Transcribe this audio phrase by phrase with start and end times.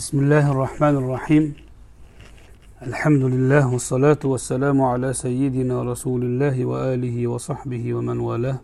[0.00, 1.44] بسم الله الرحمن الرحيم.
[2.88, 8.58] الحمد لله والصلاة والسلام على سيدنا رسول الله وآله وصحبه ومن والاه.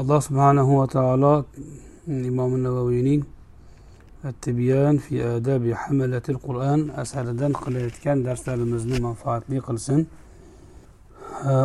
[0.00, 1.34] الله سبحانه وتعالى
[2.08, 3.20] الإمام النووينين
[4.24, 10.00] التبيان في آداب حملة القرآن أسهل دان قلت كان درس المزن منفعة لي قلسن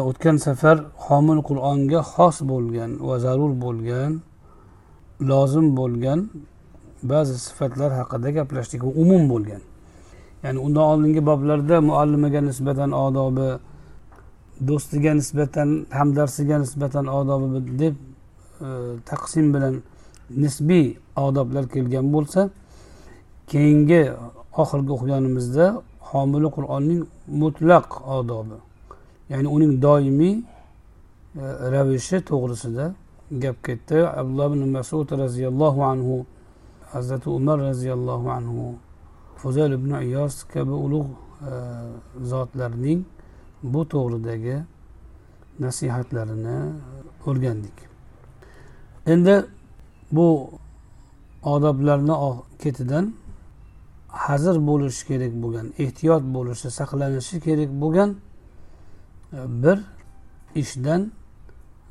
[0.09, 4.14] أتكن سفر حامل القرآن خاص بولغان وزارور بولغان
[5.20, 6.21] لازم بولغان
[7.04, 8.82] ba'zi sifatlar haqida gaplashdik.
[8.82, 9.61] Bu umum bo'lgan.
[10.44, 13.49] Ya'ni undan oldingi boblarda muallimaga nisbatan odobi
[14.67, 17.95] do'stiga nisbatan hamdarsiga nisbatan odobi deb
[18.62, 18.70] e,
[19.05, 19.81] taqsim bilan
[20.44, 22.49] nisbiy odoblar kelgan bo'lsa
[23.52, 24.02] keyingi
[24.61, 25.66] oxirgi o'qiganimizda
[26.09, 27.02] homili qur'onning
[27.41, 28.58] mutlaq odobi.
[29.30, 30.44] Ya'ni uning doimiy e,
[31.73, 32.86] ravishi to'g'risida
[33.44, 33.98] gap ketdi.
[34.20, 36.25] Abdulloh ibn masud roziyallohu anhu
[36.94, 38.76] hazrati umar roziyallohu anhu
[39.36, 41.12] fuzayl ibn iyos kabi ulug'
[41.50, 41.54] e,
[42.31, 43.03] zotlarning
[43.64, 44.56] bu to'g'ridagi
[45.59, 46.58] nasihatlarini
[47.28, 47.78] o'rgandik.
[49.06, 49.45] Endi
[50.11, 50.28] bu
[51.44, 52.16] odoblarni
[52.64, 53.14] ketidan
[54.08, 58.09] hazir bo'lishi kerak bo'lgan ehtiyot bo'lishi saqlanishi kerak bo'lgan
[59.33, 59.78] e, bir
[60.61, 61.02] ishdan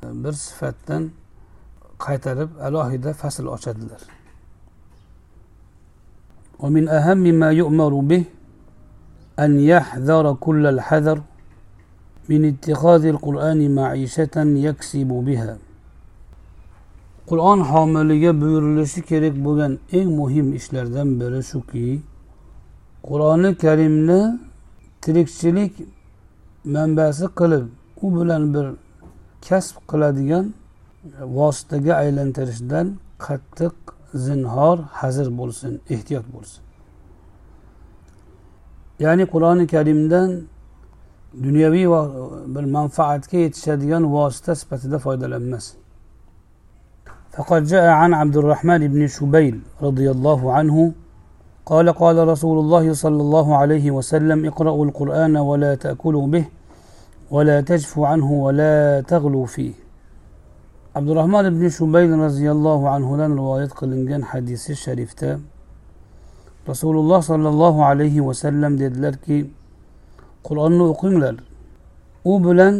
[0.03, 1.03] e, bir sifatdan
[2.05, 4.01] qaytarib alohida fasl ochadilar.
[6.62, 8.24] ومن أهم ما يؤمر به
[9.38, 11.18] أن يحذر كل الحذر
[12.28, 15.56] من اتخاذ القرآن معيشة يكسب بها
[17.32, 21.86] qur'on homiliga buyurilishi kerak bo'lgan eng muhim ishlardan biri shuki
[23.08, 24.20] qur'oni karimni
[25.02, 25.72] tirikchilik
[26.74, 27.64] manbasi qilib
[28.04, 28.66] u bilan bir
[29.46, 30.46] kasb qiladigan
[31.36, 32.86] vositaga aylantirishdan
[33.24, 33.76] qattiq
[34.13, 36.61] zinhor hazir bo'lsin ehtiyot bo'lsin
[38.99, 40.29] ya'ni qur'oni karimdan
[41.43, 41.87] dunyoviy
[42.55, 45.79] bir manfaatga yetishadigan vosita sifatida foydalanmasin
[47.37, 49.55] فقد جاء عن عبد الرحمن بن شبيل
[49.87, 50.91] رضي الله عنه
[51.65, 56.45] قال قال رسول الله صلى الله عليه وسلم اقرأوا القرآن ولا تأكلوا به
[57.31, 59.73] ولا تجفوا عنه ولا تغلوا فيه
[60.97, 65.29] abdurahmon ibn shubayn roziyallohu anhudan rivoyat qilingan hadisi sharifda
[66.69, 69.37] rasululloh sollallohu alayhi vasallam dedilarki
[70.47, 71.35] qur'onni o'qinglar
[72.31, 72.75] u bilan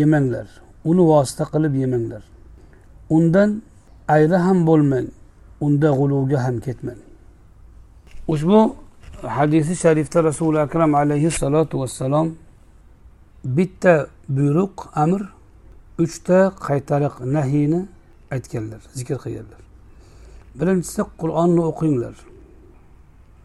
[0.00, 0.48] yemanglar
[0.84, 2.22] uni vosita qilib yemanglar.
[3.10, 3.62] Undan
[4.08, 5.06] ayri ham bo'lmang
[5.60, 7.00] unda g'uluvga ham ketmang.
[8.28, 8.58] Ushbu
[9.36, 12.28] hadisi sharifda rasuli akram alayhissalotu vassalom
[13.44, 15.20] bitta buyruq amr
[15.98, 17.86] uchta qaytariq nahiyni
[18.30, 19.60] aytganlar zikr qilganlar.
[20.58, 22.14] Birinchisi qur'onni o'qinglar.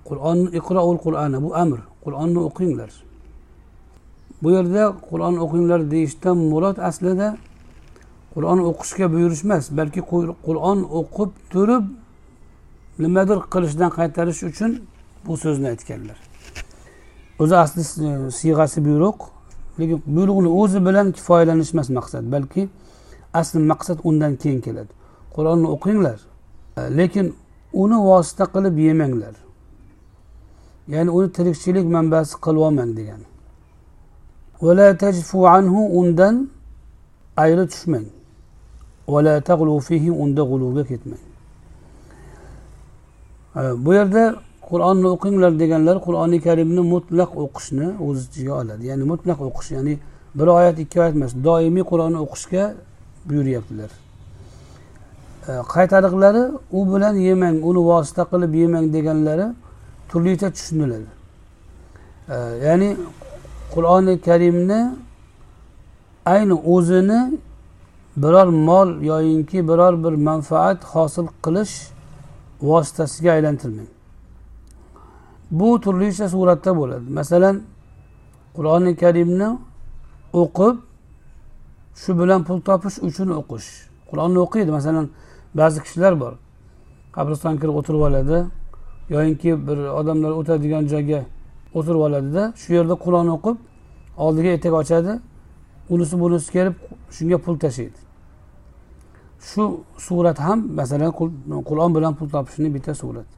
[0.07, 1.79] Qur'onni iqroul qur'ani bu amr.
[2.03, 2.91] Qur'onni o'qinglar.
[4.43, 7.37] Bu yerda qur'on o'qinglar deyishdan murod aslida
[8.33, 10.01] qur'on o'qishga buyurish emas balki
[10.45, 11.85] qur'on o'qib turib
[13.03, 14.71] nimadir qilishdan qaytarish uchun
[15.25, 16.17] bu so'zni aytganlar.
[17.41, 19.19] O'zi asli e, siyg'asi buyruq
[19.79, 22.69] lekin buyruqni o'zi bilan kifoyalanish emas maqsad balki
[23.33, 24.91] asli maqsad undan keyin keladi.
[25.35, 26.19] Qur'onni o'qinglar
[26.77, 27.35] e, lekin
[27.73, 29.35] uni vosita qilib yemanglar.
[30.93, 33.27] Ya'ni uni tirikchilik manbasi qilib olmang degani
[35.99, 36.35] undan
[37.37, 38.07] ayri tushmang.
[39.07, 41.23] Unda g'uluvga ketmang.
[43.55, 44.23] E, bu yerda
[44.69, 48.83] qur'onni o'qinglar deganlar qur'oni karimni mutlaq o'qishni o'z ichiga oladi.
[48.91, 49.93] Ya'ni mutlaq o'qish ya'ni
[50.37, 52.63] bir oyat ikki oyat emas doimiy qur'onni o'qishga
[53.29, 53.91] buyuryaptilar.
[55.49, 56.43] E, qaytariqlari
[56.77, 59.47] u bilan yemang uni vosita qilib yemang deganlari
[60.09, 61.09] turlicha tushuniladi.
[62.33, 62.35] E,
[62.67, 62.89] ya'ni
[63.73, 64.81] qur'oni karimni
[66.33, 67.21] ayni o'zini
[68.23, 71.75] biror mol yoyinki biror bir manfaat hosil qilish
[72.61, 73.96] vositasiga aylantirmang.
[75.51, 77.11] Bu turlicha suratda bo'ladi.
[77.19, 77.61] Masalan
[78.55, 79.49] qur'oni karimni
[80.33, 80.75] o'qib
[82.01, 83.67] shu bilan pul topish uchun o'qish.
[84.09, 84.71] Qur'onni o'qiydi.
[84.71, 85.09] Masalan
[85.55, 86.33] ba'zi kishilar bor.
[87.15, 88.37] Qabristonga kirib o'tirib oladi
[89.09, 91.21] yoyinki bir odamlar o'tadigan joyga
[91.77, 93.57] o'tirib oladida shu yerda qur'on o'qib
[94.25, 95.13] oldiga etak ochadi
[95.89, 96.75] unisi bunisi kelib
[97.15, 97.99] shunga pul tashlaydi.
[99.49, 99.63] Shu
[99.97, 101.11] surat ham masalan
[101.69, 103.36] qur'on bilan pul topishni bitta surat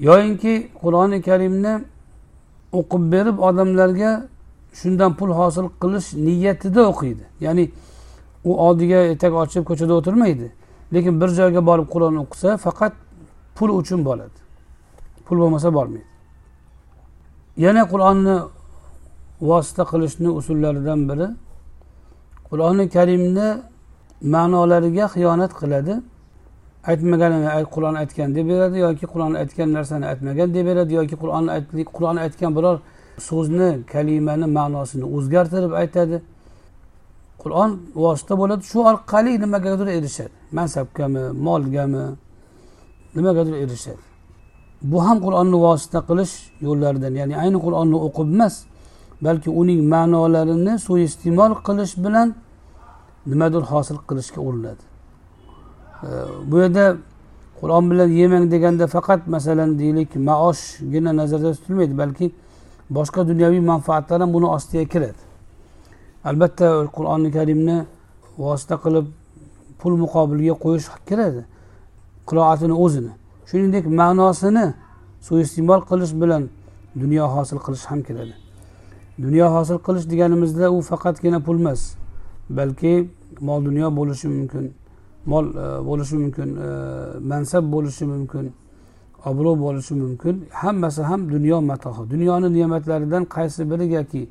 [0.00, 1.74] yoyinki qur'oni karimni
[2.78, 4.12] o'qib berib odamlarga
[4.80, 7.24] shundan pul hosil qilish niyatida o'qiydi.
[7.40, 7.64] Ya'ni
[8.44, 10.48] u oldiga etak ochib ko'chada o'tirmaydi
[10.94, 12.92] lekin bir joyga borib qur'on o'qisa faqat
[13.56, 14.38] pul uchun boradi.
[15.26, 16.10] Pul bo'lmasa bormaydi.
[17.64, 18.36] Yana qur'onni
[19.48, 21.28] vosita qilishni usullaridan biri
[22.48, 23.48] qur'oni karimni
[24.34, 25.94] ma'nolariga xiyonat qiladi.
[26.90, 31.44] Aytmaganini qur'on aytgan deb beradi yoki qur'on aytgan narsani aytmagan deb beradi yoki qur'on
[31.96, 32.76] qur'on aytgan biror
[33.28, 36.16] so'zni kalimani ma'nosini o'zgartirib aytadi.
[37.42, 37.70] Qur'on
[38.04, 38.62] vosita bo'ladi.
[38.70, 40.34] Shu orqali nimagadir erishadi.
[40.58, 42.04] Mansabgami molgami
[43.16, 44.02] nimagadir erishadi.
[44.90, 46.34] Bu ham qur'onni vosita qilish
[46.66, 48.54] yo'llaridan ya'ni ayni qur'onni o'qib emas
[49.26, 52.28] balki uning ma'nolarini suiiste'mol qilish bilan
[53.30, 54.89] nimadir hosil qilishga urinadi.
[56.02, 56.96] Bu yerda
[57.60, 62.32] qur'on bilan yemang deganda faqat masalan deylik maoshgina nazarda tutilmaydi balki
[62.90, 65.20] boshqa dunyoviy manfaatlar ham buni ostiga kiradi.
[66.24, 67.86] Albatta qur'oni karimni
[68.38, 69.06] vosita qilib
[69.78, 71.42] pul muqobiliga qo'yish kiradi
[72.28, 73.12] qiroatini o'zini.
[73.48, 74.66] Shuningdek ma'nosini
[75.26, 76.42] suiiste'mol qilish bilan
[77.02, 78.34] dunyo hosil qilish ham kiradi.
[79.24, 81.80] Dunyo hosil qilish deganimizda u faqatgina pul emas
[82.58, 82.92] balki
[83.40, 84.79] mol dunyo bo'lishi mumkin.
[85.26, 86.68] Mol e, bo'lishi mumkin e,
[87.20, 88.52] mansab bo'lishi mumkin
[89.24, 90.48] obro' bo'lishi mumkin.
[90.50, 92.10] Hammasi ham dunyo matohi.
[92.10, 94.28] Dunyoni ne'matlaridan qaysi birigaki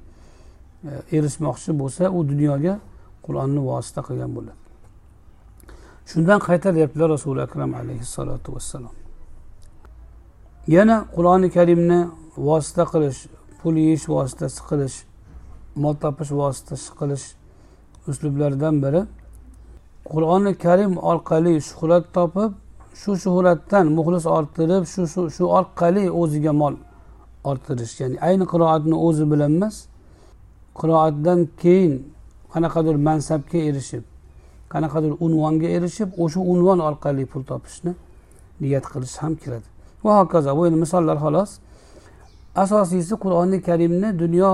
[0.83, 2.80] e, erishmoqchi bo'lsa u dunyoga
[3.25, 4.59] qur'onni vosita qilgan bo'ladi.
[6.12, 8.95] Shundan qaytaryaptilar rasuli akram alayhissalotu vassalom.
[10.75, 12.00] Yana qur'oni karimni
[12.38, 13.19] vosita qilish
[13.59, 14.97] pul yeyish vositasi qilish
[15.83, 17.25] mol topish vositasi qilish
[18.09, 19.01] uslublaridan biri
[20.11, 22.51] qur'oni karim orqali shuhrat topib
[23.01, 25.01] shu shuhratdan muxlis orttirib shu
[25.35, 26.75] shu orqali o'ziga mol
[27.50, 27.94] orttirish.
[28.01, 29.75] Ya'ni ayni qiroatni o'zi bilan emas
[30.79, 31.94] qiroatdan keyin
[32.53, 34.03] qanaqadir mansabga erishib
[34.73, 37.91] qanaqadir unvonga erishib o'sha unvon orqali pul topishni
[38.61, 39.67] niyat qilish ham kiradi.
[40.03, 41.51] Va hokazo bu endi misollar xolos.
[42.63, 44.51] Asosiysi qur'oni karimni dunyo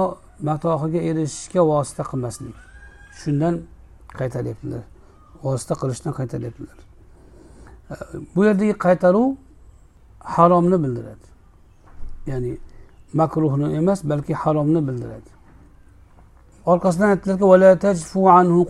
[0.48, 2.56] matohiga erishishga vosita qilmaslik.
[3.20, 3.56] Shundan
[4.20, 4.84] qaytaryaptilar
[5.46, 6.78] vosita qilishdan qaytaryaptilar.
[8.36, 9.28] Bu yerdagi qaytaruv
[10.36, 11.28] haromni bildiradi.
[12.32, 12.52] Ya'ni
[13.20, 15.30] makruhni emas balki haromni bildiradi.
[16.72, 17.46] Orqasidan aytdilarki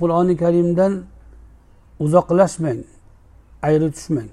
[0.01, 0.93] qur'oni karimdan
[2.05, 2.79] uzoqlashmang
[3.67, 4.29] ayri tushmang.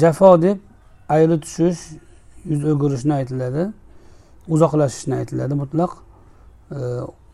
[0.00, 0.58] Jafo deb
[1.16, 1.80] ayri tushish
[2.50, 3.62] yuz o'girishni aytiladi
[4.54, 5.92] uzoqlashishni aytiladi mutlaq.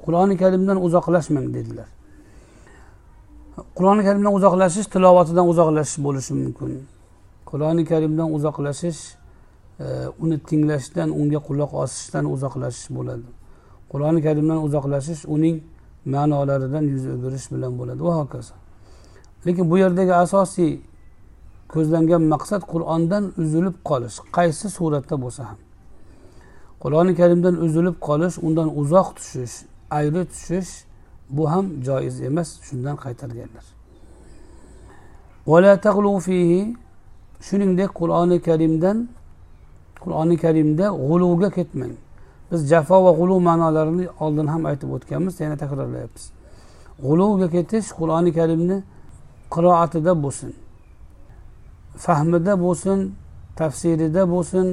[0.05, 1.89] Qur'oni karimdan uzoqlashmang dedilar.
[3.77, 6.71] Qur'oni karimdan uzoqlashish tilovatidan uzoqlashish bo'lishi mumkin.
[7.51, 9.01] Qur'oni karimdan uzoqlashish
[9.81, 9.87] e,
[10.23, 13.29] uni tinglashdan unga quloq osishdan uzoqlashish bo'ladi.
[13.93, 15.57] Qur'oni karimdan uzoqlashish uning
[16.15, 18.01] ma'nolaridan yuz o'girish bilan bo'ladi.
[18.09, 18.55] Va hokazo.
[19.47, 20.73] Lekin bu yerdagi asosiy
[21.75, 25.59] ko'zlangan maqsad qur'ondan uzilib qolish qaysi suratda bo'lsa ham.
[26.83, 29.55] Qur'oni karimdan uzilib qolish undan uzoq tushish
[29.99, 30.73] ayri tushish
[31.31, 33.67] bu ham joiz emas shundan qaytarganlar.
[37.47, 39.09] Shuningdek qur'oni karimdan
[40.05, 41.95] qur'oni karimda g'uluvga ketmang.
[42.51, 46.25] Biz jafo va g'uluv ma'nolarini oldin ham aytib o'tganmiz yana takrorlayapmiz.
[47.05, 48.79] G'uluvga ketish qur'oni karimni
[49.55, 50.53] qiroatida bo'lsin
[52.05, 52.99] fahmida bo'lsin
[53.57, 54.67] tafsirida bo'lsin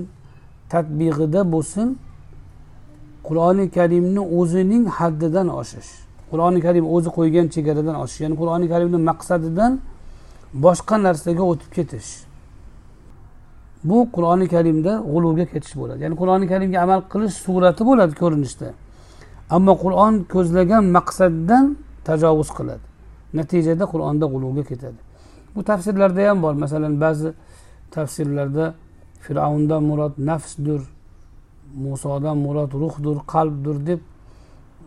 [0.70, 1.88] tadbig'ida bo'lsin.
[3.28, 6.05] Qur'oni karimni o'zining haddidan oshish.
[6.32, 9.72] Qur'oni karim o'zi qo'ygan chegaradan oshish ya'ni qur'oni karimni maqsadidan
[10.66, 12.10] boshqa narsaga o'tib ketish.
[13.90, 16.00] Bu qur'oni karimda g'uluvga ketish bo'ladi.
[16.06, 18.68] Ya'ni qur'oni karimga amal qilish surati bo'ladi ko'rinishda.
[19.56, 21.66] Ammo qur'on ko'zlagan maqsaddan
[22.08, 22.86] tajovuz qiladi.
[23.40, 25.00] Natijada qur'onda g'uluvga ketadi.
[25.56, 26.54] Bu tafsirlarda ham bor.
[26.64, 27.30] Masalan ba'zi
[27.96, 28.66] tafsirlarda
[29.26, 30.82] fir'avndan murod nafsdir
[31.86, 34.02] musodan murod ruhdir qalbdir deb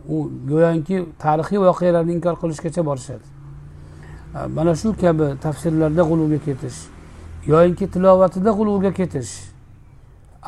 [0.07, 3.25] u go'yoki tarixiy voqealarni inkor qilishgacha borishadi.
[4.55, 6.79] Mana shu kabi tafsirlarda g'uluvga ketish
[7.47, 9.31] yoyinki tilovatida g'uluvga ketish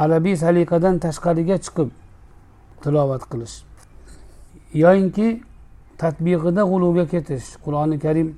[0.03, 1.89] arabiy saliqadan tashqariga chiqib
[2.84, 3.55] tilovat qilish
[4.84, 5.27] yoyinki
[6.01, 8.29] tadbiqida g'uluvga ketish qur'oni karim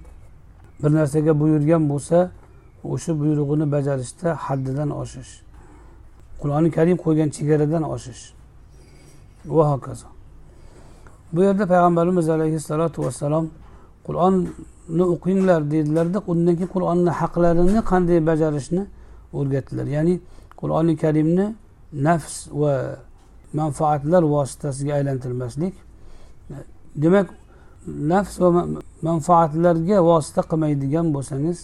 [0.82, 2.18] bir narsaga buyurgan bo'lsa
[2.94, 5.34] o'sha buyrug'ini bajarishda haddidan oshish
[6.42, 8.24] qur'oni karim qo'ygan chegaradan oshish.
[9.56, 10.13] Va hokazo.
[11.34, 13.46] Bu yerda payg'ambarimiz alayhissalotu vassalom
[14.08, 18.84] qur'onni o'qinglar dedilarda undan keyin qur'onni haqlarini qanday bajarishni
[19.38, 19.86] o'rgatdilar.
[19.98, 20.16] Ya'ni
[20.62, 21.46] qur'oni karimni
[22.08, 22.74] nafs va
[23.54, 25.74] manfaatlar vositasiga aylantirmaslik.
[27.04, 27.28] Demak
[27.88, 28.50] nafs va
[29.10, 31.58] manfaatlarga vosita qilmaydigan bo'lsangiz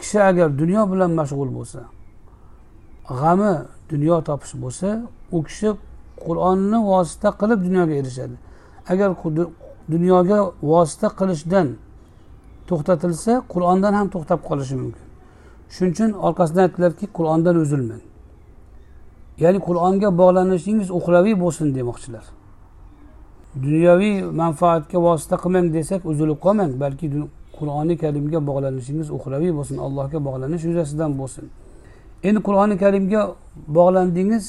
[0.00, 1.80] kishi agar dunyo bilan mashg'ul bo'lsa
[3.20, 3.52] g'ami
[3.92, 4.88] dunyo topish bo'lsa
[5.36, 5.68] u kishi
[6.26, 8.36] qur'onni vosita qilib dunyoga erishadi.
[8.92, 9.10] Agar
[9.94, 10.38] dunyoga
[10.72, 11.66] vosita qilishdan
[12.68, 15.06] to'xtatilsa qur'ondan ham to'xtab qolishi mumkin.
[15.74, 18.02] Shuning uchun orqasidan aytdilarki qur'ondan uzilmang.
[19.42, 22.24] Ya'ni qur'onga bog'lanishingiz uxlaviy bo'lsin demoqchilar.
[23.64, 27.06] Dunyoviy manfaatga vosita qilmang desak uzilib qolmang balki
[27.58, 31.44] qur'oni karimga bog'lanishingiz uxlaviy bo'lsin allohga bog'lanish yuzasidan bo'lsin.
[32.28, 33.22] Endi qur'oni karimga
[33.78, 34.44] bog'landingiz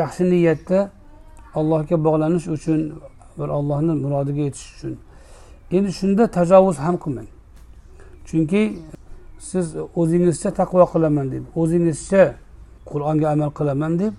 [0.00, 0.78] yaxshi niyatda
[1.58, 2.80] allohga bog'lanish uchun
[3.38, 4.94] bir allohni murodiga yetish uchun.
[5.76, 7.28] Endi shunda tajovuz ham qilmang.
[8.28, 8.62] Chunki
[9.50, 9.66] siz
[10.00, 12.22] o'zingizcha taqvo qilaman deb o'zingizcha
[12.90, 14.14] qur'onga amal qilaman deb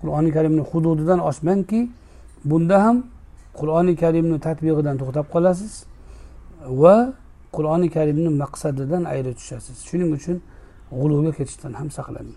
[0.00, 1.80] qur'oni karimni hududidan oshmangki
[2.50, 2.96] bunda ham
[3.58, 5.72] qur'oni karimni tatbig'idan to'xtab qolasiz
[6.82, 6.96] va
[7.56, 9.76] qur'oni karimni maqsadidan ayri tushasiz.
[9.88, 10.36] Shuning uchun
[10.98, 12.36] g'uluvga ketishdan ham saqlaning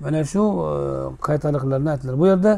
[0.00, 0.72] mana shu e,
[1.26, 2.52] qaytariqlarni aytdilar bu yerda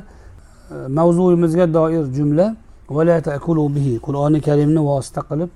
[0.70, 2.56] e, mavzuyimizga doir jumla
[4.06, 5.50] qur'oni karimni vosita qilib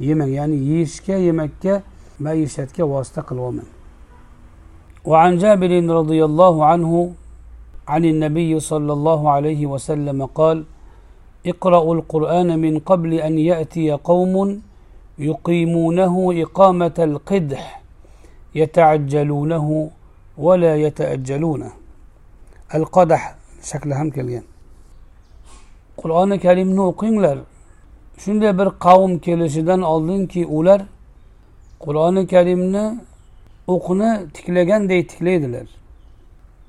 [0.00, 1.82] yemang ya'ni yeyishga yemakka
[2.20, 3.70] maishatga vosita qilib olmang
[5.06, 7.12] وعن جابر رضي الله عنه
[7.88, 10.64] عن النبي صلى الله عليه وسلم قال
[11.46, 14.34] اقرأوا القرآن من قبل أن يأتي قوم
[15.18, 17.82] يقيمونه إقامة القدح
[18.54, 19.90] يتعجلونه
[20.38, 21.68] vala yataajjaluna
[22.76, 23.22] al qodah
[23.70, 24.44] shakli ham kelgan
[26.00, 27.38] qur'oni karimni o'qinglar
[28.22, 30.80] shunday bir qavm kelishidan oldinki ular
[31.84, 32.84] qur'oni karimni
[33.74, 35.66] o'qni tiklaganday tiklaydilar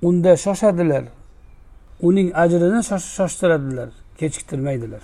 [0.08, 1.04] unda shoshadilar
[2.08, 2.82] uning ajrini
[3.18, 5.04] shoshtiradilar kechiktirmaydilar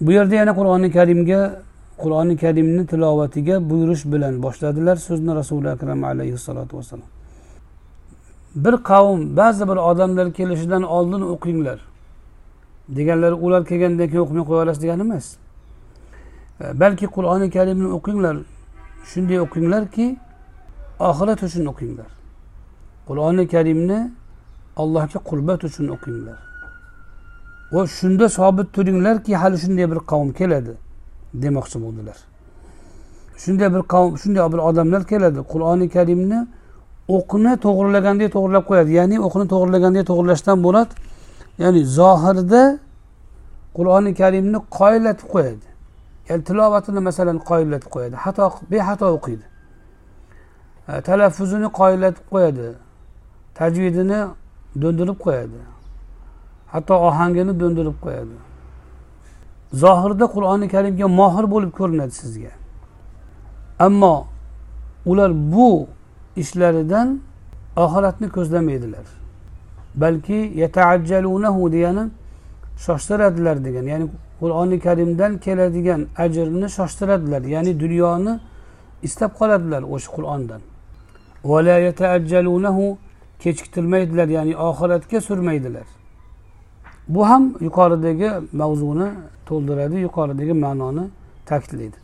[0.00, 1.40] bu yerda yana qur'oni karimga
[2.02, 7.10] qur'oni karimni tilovatiga buyurish bilan boshladilar so'zni rasuli akram alayhissalotu vassalom
[8.56, 11.78] bir qavm ba'zi bir odamlar kelishidan oldin o'qinglar.
[12.88, 15.26] Deganlari ular kelgandan keyin o'qimay qo'yaverasiz degani emas.
[16.60, 18.36] E, balki qur'oni karimni o'qinglar
[19.10, 20.06] shunday o'qinglarki
[21.08, 22.10] oxirat uchun o'qinglar.
[23.08, 23.98] Qur'oni karimni
[24.82, 26.38] allohga qurbat uchun o'qinglar.
[27.72, 30.74] Va shunda sobit turinglarki hali shunday bir qavm keladi.
[31.42, 32.18] Demoqchi bo'ldilar.
[33.42, 36.40] Shunday bir qavm shunday bir odamlar keladi qur'oni karimni
[37.16, 38.90] o'qni to'g'rilagandek to'g'irlab qo'yadi.
[38.98, 40.90] Ya'ni o'qni to'g'rilagandek to'g'irlashdan murod
[41.62, 42.62] ya'ni zohirda
[43.76, 45.66] qur'oni karimni qoyillatib qo'yadi.
[46.28, 48.14] Ya'ni tilovatini masalan qoyillatib qo'yadi.
[48.24, 49.46] Xato bexato o'qiydi.
[50.88, 52.66] E, talaffuzini qoyillatib qo'yadi.
[53.58, 54.20] Tajvidini
[54.82, 55.60] do'ndirib qo'yadi.
[56.72, 58.36] Hatto ohangini do'ndirib qo'yadi.
[59.72, 62.52] Zohirda qur'oni karimga mohir bo'lib ko'rinadi sizga.
[63.78, 64.26] Ammo
[65.06, 65.86] ular bu
[66.36, 67.20] ishlaridan
[67.76, 69.06] oxiratni ko'zlamaydilar.
[69.94, 72.10] Balki yataajjalunahu degani
[72.86, 74.06] shoshtiradilar degan ya'ni
[74.40, 78.40] qur'oni karimdan keladigan ajrni shoshtiradilar ya'ni dunyoni
[79.02, 80.60] istab qoladilar o'sha qur'ondan.
[83.42, 85.86] Kechiktirmaydilar ya'ni oxiratga surmaydilar.
[87.08, 89.08] Bu ham yuqoridagi mavzuni
[89.48, 91.04] to'ldiradi yuqoridagi ma'noni
[91.46, 91.96] ta'kidlaydi.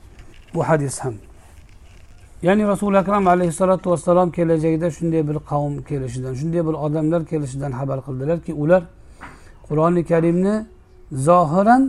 [0.54, 1.14] Bu hadis ham.
[2.42, 7.98] Ya'ni rasuli akram alayhissalotu vassalom kelajakda shunday bir qavm kelishidan shunday bir odamlar kelishidan xabar
[8.06, 8.82] qildilarki ular
[9.66, 10.54] qur'oni karimni
[11.12, 11.82] zohiran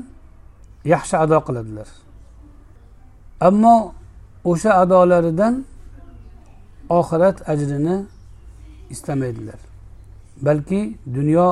[0.94, 1.88] yaxshi ado qiladilar.
[3.48, 3.76] Ammo
[4.52, 5.54] o'sha adolaridan
[6.90, 7.96] oxirat ajrini
[8.94, 9.60] istamaydilar.
[10.42, 11.48] Balki dunyo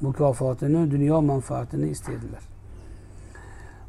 [0.00, 2.42] mukofotini dunyo manfaatini istaydilar.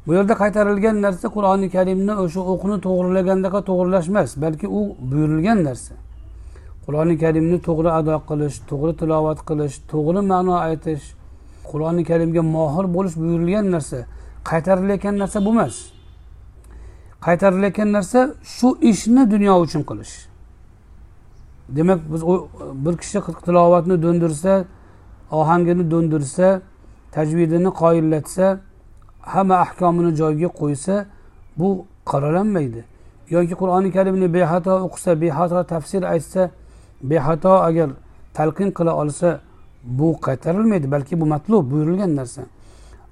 [0.06, 5.94] Bu yerda qaytarilgan narsa qur'oni karimni o'sha o'qni to'g'rilagandaqa to'g'irlash emas balki u buyurilgan narsa.
[6.84, 11.04] Qur'oni karimni to'g'ri ado qilish to'g'ri tilovat qilish to'g'ri ma'no aytish
[11.70, 13.98] qur'oni karimga mohir bo'lish buyurilgan narsa
[14.50, 15.76] qaytarilayotgan narsa bu emas.
[17.26, 18.20] Qaytarilayotgan narsa
[18.56, 20.14] shu ishni dunyo uchun qilish.
[21.76, 22.22] Demak biz
[22.84, 24.52] bir kishi tilovatni do'ndirsa
[25.30, 26.60] ohangini do'ndirsa
[27.12, 28.58] tajvidini qoyillatsa
[29.20, 31.06] hamma ahkomini joyiga qo'ysa
[31.58, 32.84] bu qoralanmaydi
[33.30, 36.50] yoki qur'oni karimni bexato o'qisa bexato tafsir aytsa
[37.02, 37.90] bexato agar
[38.34, 39.40] talqin qila olsa
[39.84, 42.42] bu qaytarilmaydi balki bu matlub buyurilgan narsa.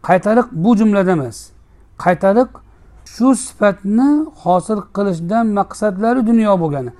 [0.02, 1.50] Qaytariq bu jumlada emas.
[1.98, 2.48] Qaytariq
[3.04, 6.90] shu sifatni hosil qilishdan maqsadlari dunyo bo'lgani.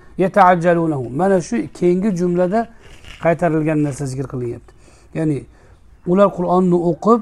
[1.20, 2.68] Mana shu keyingi jumlada
[3.23, 4.75] qaytarilgan narsa zikr qilinyapti.
[5.18, 5.38] Ya'ni
[6.11, 7.20] ular qur'onni o'qib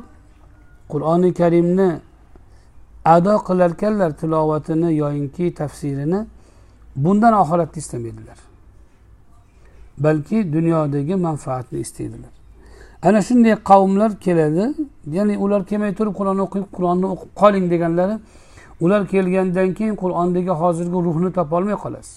[0.93, 1.89] qur'oni karimni
[3.15, 6.21] ado qilarkanlar tilovatini yoyinki tafsirini
[6.97, 8.39] bundan oxiratni istamaydilar.
[9.99, 12.33] Balki dunyodagi manfaatni istaydilar.
[13.03, 14.65] Ana shunday qavmlar keladi
[15.17, 18.17] ya'ni ular kelmay turib qur'on o'qib qur'onni o'qib qoling deganlari
[18.85, 22.15] ular kelgandan keyin qur'ondagi hozirgi ruhni topolmay qolasiz.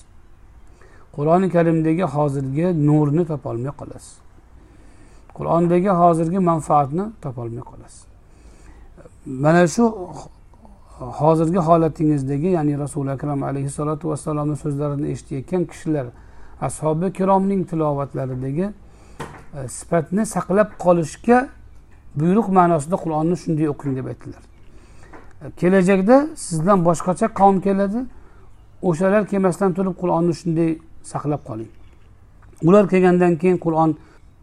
[1.15, 4.26] Qur'oni karimdagi hozirgi nurni topolmay qolasiz.
[5.37, 8.01] Qur'ondagi hozirgi manfaatni topolmay qolasiz.
[9.25, 9.83] Mana shu
[10.99, 16.05] hozirgi holatingizdagi ya'ni rasuli akram alayhissalotu vassalomni so'zlarini eshitayotgan kishilar
[16.61, 18.67] ashobi kiromning tilovatlaridagi
[19.57, 21.49] e, sifatni saqlab qolishga
[22.19, 24.43] buyruq ma'nosida qur'onni shunday o'qing deb aytdilar.
[25.41, 27.99] E, kelajakda sizdan boshqacha qavm keladi.
[28.89, 30.69] O'shalar kelmasdan turib qur'onni shunday
[31.11, 31.69] saqlab qoling.
[32.67, 33.89] Ular kelgandan keyin qur'on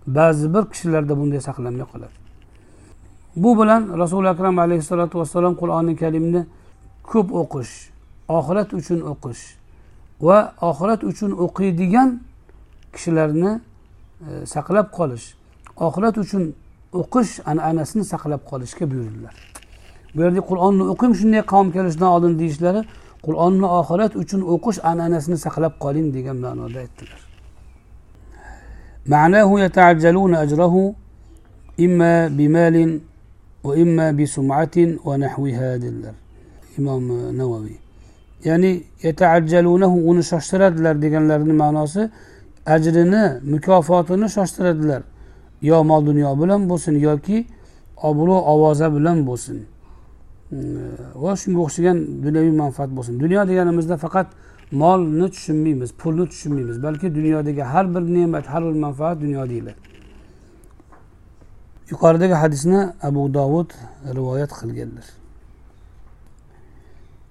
[0.06, 2.14] ba'zi bir kishilarda bunday saqlanmay qoladi.
[3.37, 6.46] Bu bilan rasuli akram alayhissalotu vassalom qur'oni karimni
[7.02, 7.73] ko'p o'qish
[8.28, 9.42] oxirat uchun o'qish
[10.20, 12.20] va oxirat uchun o'qiydigan
[12.94, 13.52] kishilarni
[14.28, 15.26] e, saqlab qolish
[15.87, 16.42] oxirat uchun
[16.92, 19.34] o'qish an'anasini saqlab qolishga buyurdilar.
[20.14, 22.82] Bu yerda qur'onni o'qing shunday qavm kelishidan oldin deyishlari
[23.26, 27.20] qur'onni oxirat uchun o'qish an'anasini saqlab qoling degan ma'noda aytdilar.
[29.05, 30.93] معناه يتعجلون أجره
[31.79, 33.00] إما بمال
[33.63, 36.15] وإما بسمعة ونحوها dedilar
[36.77, 37.03] imom
[37.38, 37.77] navoiy
[38.45, 42.09] ya'ni yetaajjalunahu uni shoshtiradilar deganlarini ma'nosi
[42.65, 45.01] ajrini mukofotini shoshtiradilar
[45.62, 47.38] yo mol dunyo bilan bo'lsin yoki
[48.09, 49.57] obro' ovoza bilan bo'lsin
[51.24, 54.27] va shunga o'xshagan dunyoviy manfaat bo'lsin dunyo deganimizda faqat
[54.71, 59.75] molni tushunmaymiz pulni tushunmaymiz balki dunyodagi har bir ne'mat har bir manfaat dunyo deyiladi
[61.91, 63.69] yuqoridagi hadisni abu dovud
[64.17, 65.07] rivoyat qilganlar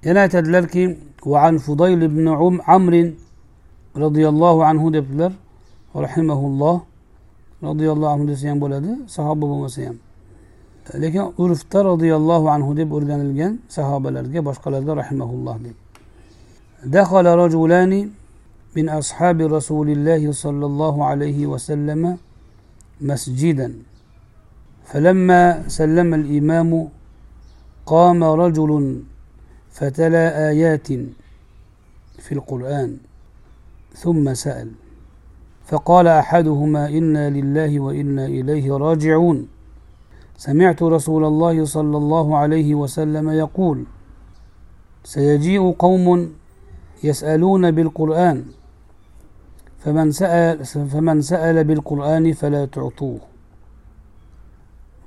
[0.07, 0.85] yana aytadilarki
[1.33, 2.27] وعن فضيل بن
[2.71, 3.05] عمرو
[4.05, 5.33] رضي الله عنه debdilar
[5.95, 6.77] rahimaulloh
[7.63, 9.97] roziyallohu anhu desa ham bo'ladi sahoba bo'lmasa ham
[11.03, 15.77] lekin urfda roziyallohu anhu deb o'rganilgan sahobalarga boshqalarga rahimaulloh deb
[16.86, 18.10] دخل رجلان
[18.76, 22.18] من أصحاب رسول الله صلى الله عليه وسلم
[23.02, 23.74] مسجدا.
[24.86, 26.90] فلما سلم الإمام
[27.86, 29.02] قام رجل
[29.72, 30.88] فتلا آيات
[32.20, 32.98] في القرآن
[33.96, 34.72] ثم سأل
[35.66, 39.48] فقال أحدهما إنا لله وإنا إليه راجعون.
[40.38, 43.84] سمعت رسول الله صلى الله عليه وسلم يقول
[45.04, 46.34] سيجيء قوم
[47.05, 48.45] يسألون بالقرآن
[49.79, 53.21] فمن سأل فمن سأل بالقرآن فلا تعطوه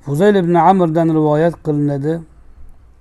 [0.04, 2.20] fuzayl ibn amrdan rivoyat qilinadi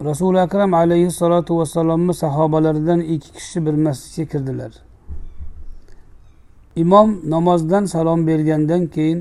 [0.05, 4.71] rasuli akram alayhissalotu vassalomni sahobalaridan ikki kishi bir masjidga kirdilar
[6.75, 9.19] imom namozdan salom bergandan keyin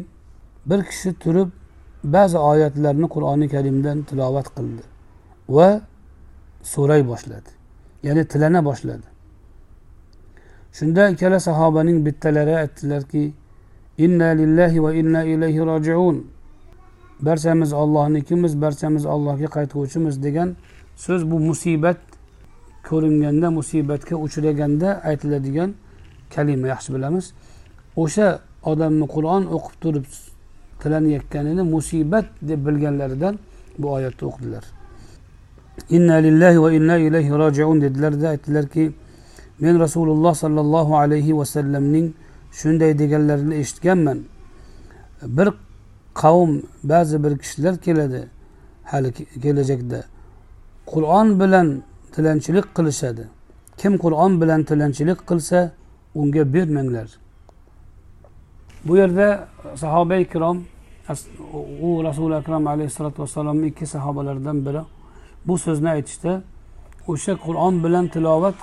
[0.67, 1.49] bir kishi turib
[2.05, 4.83] ba'zi oyatlarni qur'oni karimdan tilovat qildi
[5.57, 5.69] va
[6.73, 7.51] so'ray boshladi
[8.07, 9.07] ya'ni tilana boshladi
[10.78, 13.34] Shunda ikkala sahobaning bittalari aytdilarki
[13.98, 16.18] inna lillahi va inna ilayhi rojiun.
[17.22, 20.50] Barchamiz ollohnikimiz barchamiz allohga qaytguvchimiz degan
[20.96, 22.00] so'z bu musibat
[22.90, 25.70] ko'ringanda musibatga uchraganda aytiladigan
[26.36, 27.26] kalima yaxshi bilamiz.
[28.04, 28.28] O'sha
[28.72, 30.06] odamni qur'on o'qib turib
[30.82, 33.40] tilanayotganini musibat deb bilganlaridan
[33.80, 34.64] bu oyatni o'qidilar.
[35.90, 38.84] Inna lillahi va inna ilayhi rojiun dedilarda aytdilarki
[39.60, 42.14] men rasululloh sollallohu alayhi vasallamning
[42.52, 44.20] shunday deganlarini eshitganman.
[45.22, 45.50] Bir
[46.14, 48.30] qavm ba'zi bir kishilar keladi
[48.84, 49.14] hali
[49.44, 50.04] kelajakda.
[50.86, 51.84] Qur'on bilan
[52.16, 53.24] tilanchilik qilishadi.
[53.78, 55.72] Kim qur'on bilan tilanchilik qilsa
[56.16, 57.08] unga bermanglar.
[58.86, 60.64] Bu yerda sahoba ikrom
[61.82, 64.82] u rasuli akram alayhissalotu vassalomni ikki sahobalaridan biri
[65.48, 66.42] bu so'zni aytishda
[67.08, 68.56] o'sha qur'on bilan tilovat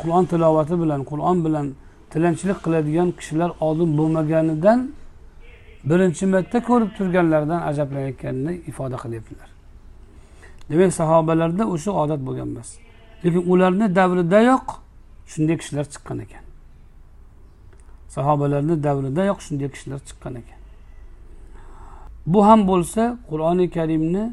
[0.00, 1.66] qur'on tilovati bilan qur'on bilan
[2.12, 4.78] tilanchilik qiladigan kishilar oldin bo'lmaganidan
[5.90, 9.48] birinchi marta ko'rib turganlaridan ajablanayotganini ifoda qilyaptilar.
[10.70, 12.70] Demak sahobalarda o'sha odat bo'lgan emas.
[13.24, 14.66] Lekin ularni davridayoq
[15.32, 16.44] shunday kishilar chiqqan ekan.
[18.16, 20.58] Sahobalarni davridayoq shunday kishilar chiqqan ekan.
[22.32, 24.24] Bu ham bo'lsa qur'oni karimni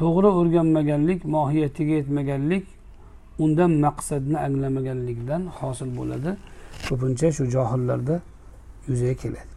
[0.00, 2.64] to'g'ri o'rganmaganlik mohiyatiga yetmaganlik
[3.42, 6.30] undan maqsadni anglamaganlikdan hosil bo'ladi.
[6.88, 8.16] Ko'pincha shu johillarda
[8.88, 9.52] yuzaga keladi.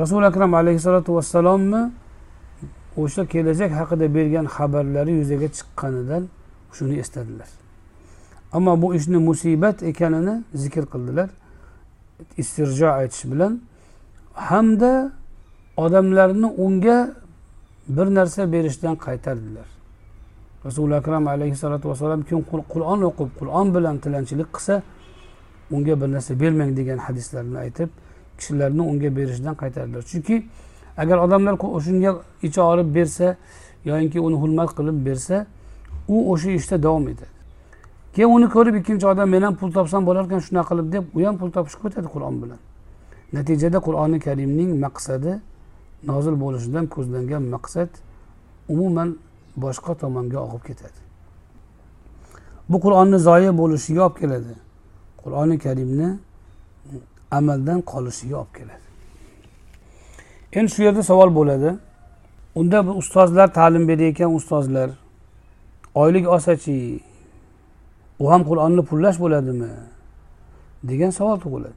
[0.00, 1.82] Rasuli akram alayhissalotu vassalomni
[3.02, 6.22] o'sha kelajak haqida bergan xabarlari yuzaga chiqqanidan
[6.76, 7.48] shuni esladilar.
[8.56, 11.28] Ammo bu ishni musibat ekanini zikr qildilar.
[12.42, 13.52] Istirjo aytish bilan
[14.32, 15.12] hamda
[15.76, 16.98] odamlarni unga
[17.88, 19.73] bir narsa berishdan qaytardilar.
[20.64, 24.82] Rasuli akram alayhissalotu vassalom kim qur'on o'qib qur'on bilan tilanchilik qilsa
[25.70, 27.88] unga bir narsa bermang degan hadislarni aytib
[28.38, 30.02] kishilarni unga berishdan qaytardilar.
[30.02, 30.36] Chunki
[30.96, 32.10] agar odamlar o'shanga
[32.42, 33.36] ichi olib bersa
[33.84, 35.46] yoyinki uni hurmat qilib bersa
[36.08, 37.34] u o'sha ishda davom etadi.
[38.14, 41.38] Keyin uni ko'rib ikkinchi odam men ham pul topsam bo'larkan shunaqa qilib deb u ham
[41.38, 42.58] pul topishga o'tadi qur'on bilan.
[43.32, 45.32] Natijada qur'oni karimning maqsadi
[46.10, 47.90] nozil bo'lishidan ko'zlangan maqsad
[48.68, 49.08] umuman
[49.56, 51.00] boshqa tomonga og'ib ketadi.
[52.68, 54.54] Bu qur'onni zoya bo'lishiga olib keladi.
[55.22, 56.08] Qur'oni karimni
[57.30, 58.84] amaldan qolishiga olib keladi.
[60.52, 61.70] Endi shu yerda savol bo'ladi.
[62.54, 64.90] Unda bu ustozlar ta'lim berayotgan ustozlar.
[65.94, 67.00] Oylik olsachi
[68.18, 69.70] u ham qur'onni pullash bo'ladimi?
[70.88, 71.74] degan savol tug'iladi.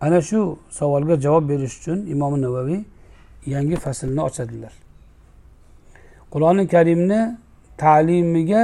[0.00, 2.84] Ana shu savolga javob berish uchun imom navaviy
[3.46, 4.72] yangi faslni ochadilar.
[6.33, 7.19] qur'oni karimni
[7.83, 8.63] ta'limiga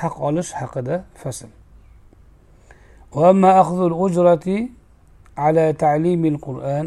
[0.00, 1.50] haq olish haqida fasl
[3.14, 4.46] وأما أخذ الأجرة
[5.38, 6.86] على تعليم القرآن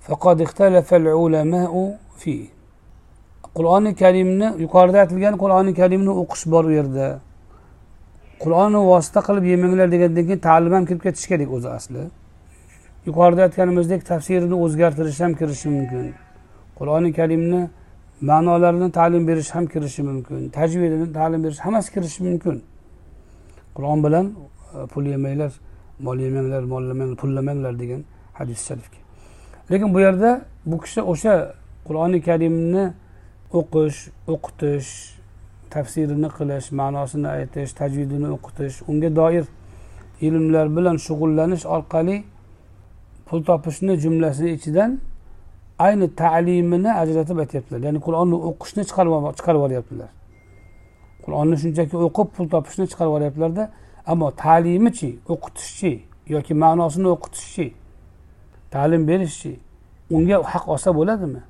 [0.00, 1.72] فقد اختلف العلماء
[2.18, 2.44] فيه
[3.56, 7.08] qur'oni karimni yuqorida aytilgan qur'oni karimni o'qish bor u yerda
[8.42, 12.02] qur'onni vosita qilib yemanglar degandan keyin ta'lim ham kirib ketishi kerak o'zi asli
[13.08, 16.06] yuqorida aytganimizdek tafsirini o'zgartirish ham kirishi mumkin
[16.78, 17.60] qur'oni karimni
[18.21, 20.49] ma'nolarini ta'lim berish ham kirishi mumkin.
[20.49, 22.63] Tajvidini ta'lim berish hammasi kirishi mumkin.
[23.75, 24.33] Qur'on bilan
[24.83, 25.51] e, pul yemanglar
[25.99, 28.03] mol yemanglar mollamanglar pullamanglar degan
[28.33, 28.97] hadis sharifga.
[29.71, 31.53] Lekin bu yerda bu kishi o'sha
[31.87, 32.93] qur'oni karimni
[33.53, 33.99] o'qish
[34.33, 34.89] o'qitish
[35.69, 39.45] tafsirini qilish ma'nosini aytish tajvidini o'qitish unga doir
[40.21, 42.23] ilmlar bilan shug'ullanish orqali
[43.27, 44.99] pul topishni jumlasini ichidan
[45.85, 47.79] ayni ta'limini ajratib aytyaptilar.
[47.87, 50.09] Ya'ni qur'onni o'qishni chiqarib chiqarib yuboryaptilar
[51.27, 53.63] qur'onni shunchaki o'qib pul topishni chiqarib yuboryaptilarda
[54.11, 55.91] ammo ta'limichi o'qitishchi
[56.35, 57.67] yoki ma'nosini o'qitishchi
[58.73, 59.53] ta'lim berishchi
[60.15, 61.41] unga haq olsa bo'ladimi?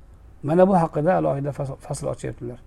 [0.42, 1.52] Mana bu haqida alohida
[1.86, 2.58] fasl ochyaptilar.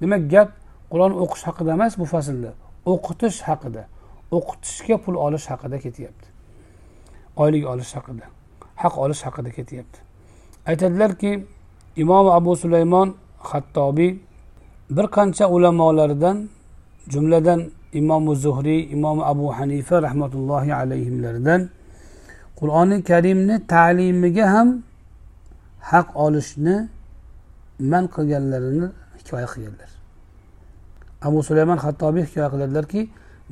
[0.00, 0.48] Demak gap
[0.92, 2.50] qur'on o'qish haqida emas bu faslda.
[2.92, 3.82] O'qitish haqida.
[4.36, 6.26] O'qitishga pul olish haqida ketyapti.
[7.42, 8.24] Oylik olish haqida.
[8.82, 9.98] Haq olish haqida ketyapti.
[10.66, 11.46] Aytadilarki
[11.96, 14.12] imom abu sulaymon hattobiy
[14.90, 16.48] bir qancha ulamolardan
[17.12, 17.60] jumladan
[17.92, 21.68] imomi zuhriy imom abu hanifa rahmatullohi alayhimlardan
[22.58, 24.68] qur'oni karimni ta'limiga ham
[25.80, 26.76] haq olishni
[27.78, 28.86] man qilganlarini
[29.18, 29.90] hikoya qilganlar.
[31.22, 33.00] Abu sulaymon hattobiy hikoya qiladilarki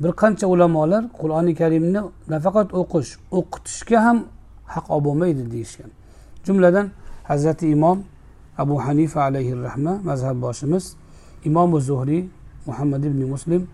[0.01, 2.01] bir qancha ulamolar qur'oni karimni
[2.33, 4.17] nafaqat o'qish o'qitishga ham
[4.73, 5.89] haq olib bo'lmaydi deyishgan.
[6.45, 6.85] Jumladan
[7.29, 8.03] hazrati imom
[8.57, 10.95] abu hanifa alayhi rahma mazhab boshimiz
[11.45, 12.23] imomi zuhriy
[12.67, 13.67] muhammad ibn muslim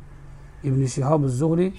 [0.64, 1.72] ibn shihob zuhriy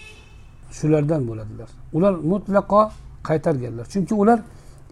[0.79, 2.81] shulardan bo'ladilar ular mutlaqo
[3.29, 4.39] qaytarganlar chunki ular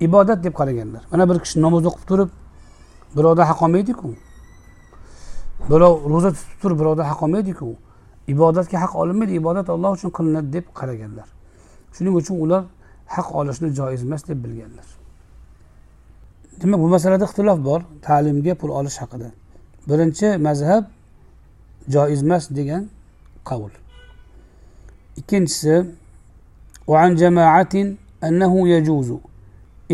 [0.00, 2.30] ibodat deb qaraganlar mana bir kishi namoz o'qib turib
[3.16, 4.08] birovdan haq olmaydiku
[5.70, 7.68] birov ro'za tutib turib birovdan haq olmaydiku
[8.28, 11.28] ibodatga haq olinmaydi ibodat alloh uchun qilinadi deb qaraganlar
[11.94, 12.62] shuning uchun ular
[13.14, 14.86] haq olishni joiz emas deb bilganlar
[16.60, 19.28] demak bu masalada ixtilof bor ta'limga pul olish haqida
[19.88, 20.84] birinchi mazhab
[21.94, 22.82] joiz emas degan
[23.48, 23.72] qavl
[25.20, 25.74] ikkinchisi
[26.92, 27.74] وعن جماعة
[28.28, 29.10] أنه يجوز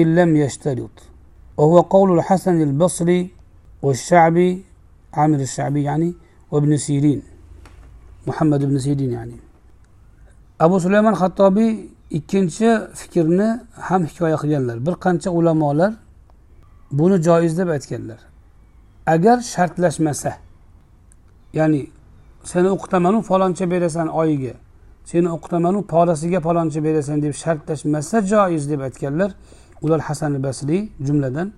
[0.00, 0.94] إن لم يشترط
[1.58, 3.20] وهو قول الحسن البصري
[3.82, 4.50] والشعبي
[5.18, 6.14] عامر الشعبي يعني
[6.52, 7.20] وابن سيرين
[8.26, 9.36] محمد بن سيرين يعني
[10.60, 11.68] أبو سليمان الخطابي
[12.18, 12.68] ikkinchi
[13.00, 13.48] fikrni
[13.88, 15.92] ham hikoya qilganlar bir qancha ulamolar
[16.98, 18.20] buni joiz deb aytganlar.
[19.14, 20.32] Agar shartlashmasa
[21.58, 21.82] ya'ni
[22.50, 24.54] seni o'qitamanu faloncha berasan oyiga
[25.10, 29.30] seni o'qitamanu porasiga faloncha berasan deb shartlashmasa joiz deb aytganlar
[29.84, 31.48] ular hasan basriy jumladan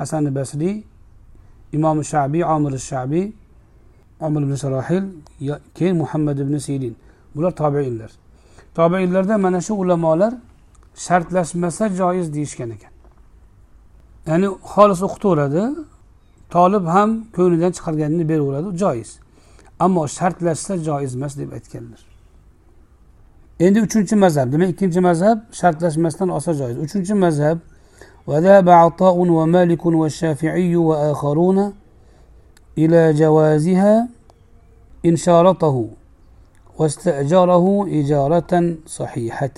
[0.00, 0.74] hasan basriy
[1.76, 3.26] imom shabiy omir shabiy
[4.26, 5.04] omir ibn sarohil
[5.76, 6.94] keyin muhammad ibn sirin.
[7.34, 8.10] Bular tobeinlar
[8.74, 10.32] tobeinlarda mana shu ulamolar
[11.06, 12.91] shartlashmasa joiz deyishgan ekan.
[14.29, 15.63] ya'ni xolis o'qitaveradi
[16.53, 19.09] tolib ham ko'nglidan chiqarganini beraveradi joiz
[19.85, 22.01] ammo shartlashsa joiz emas deb aytganlar
[23.65, 27.57] endi uchinchi mazhab demak ikkinchi mazhab shartlashmasdan olsa joiz uchinchi mazhab
[28.31, 31.73] وذهب عطاء ومالك والشافعي وآخرون
[32.77, 34.07] إلى جوازها
[35.07, 35.75] إن شارطه
[36.79, 37.65] واستأجره
[37.99, 38.53] إجارة
[38.99, 39.57] صحيحة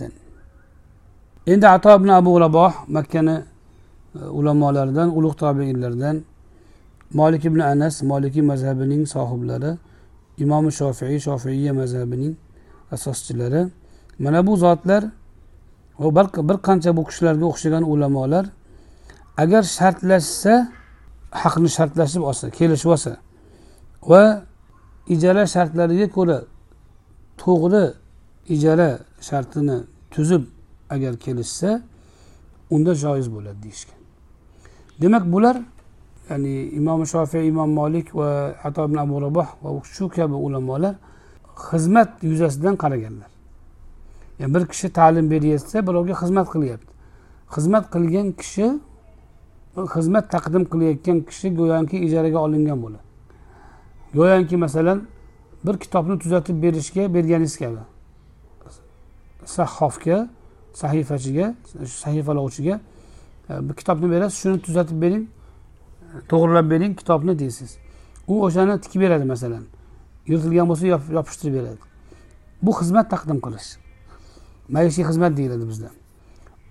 [1.48, 3.36] endi ato ibn abu raboh makkani
[4.15, 6.17] ulamolaridan ulug' tobeinlardan
[7.15, 9.71] molik ibn anas molikiy mazhabining sohiblari
[10.39, 12.35] imom shofiiy shofiiya mazhabining
[12.93, 13.71] asoschilari.
[14.19, 15.03] Mana bu zotlar
[15.99, 18.47] va bir qancha bu kishilarga o'xshagan ulamolar
[19.37, 20.55] agar shartlashsa
[21.31, 23.17] haqni shartlashib olsa kelishib olsa
[24.11, 24.23] va
[25.15, 26.39] ijara shartlariga ko'ra
[27.43, 27.85] to'g'ri
[28.55, 28.91] ijara
[29.29, 29.79] shartini
[30.11, 30.43] tuzib
[30.95, 31.83] agar kelishsa
[32.71, 34.04] unda joiz bo'ladi deyishgan.
[35.01, 35.57] Demak bular
[36.31, 40.95] ya'ni imom shofiy imom molik va ato ibn abu raboh va shu kabi ulamolar
[41.69, 43.31] xizmat yuzasidan qaraganlar.
[44.39, 46.93] Yani bir kishi ta'lim beryapsa birovga xizmat qilyapti.
[47.55, 48.67] Xizmat qilgan kishi
[49.95, 53.05] xizmat taqdim qilayotgan kishi go'yoki ijaraga olingan bo'ladi.
[54.15, 54.99] Go'yoki masalan
[55.65, 57.83] bir kitobni tuzatib berishga berganingiz kabi.
[59.45, 60.29] Sahhofga
[60.75, 61.55] sahifachiga
[62.03, 62.81] sahifalovchiga
[63.49, 65.25] bir kitobni berasiz shuni tuzatib bering
[66.29, 67.77] to'g'irlab bering kitobni deysiz
[68.29, 69.65] u o'shani tikib beradi masalan
[70.27, 70.85] yirtilgan bo'lsa
[71.19, 71.79] yopishtirib beradi
[72.63, 73.69] bu xizmat taqdim qilish
[74.75, 75.91] maishiy xizmat deyiladi bizda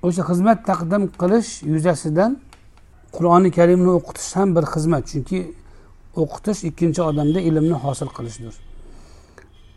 [0.06, 2.32] o'sha xizmat taqdim qilish yuzasidan
[3.16, 5.40] qur'oni karimni o'qitish ham bir xizmat chunki
[6.22, 8.54] o'qitish ikkinchi odamda ilmni hosil qilishdir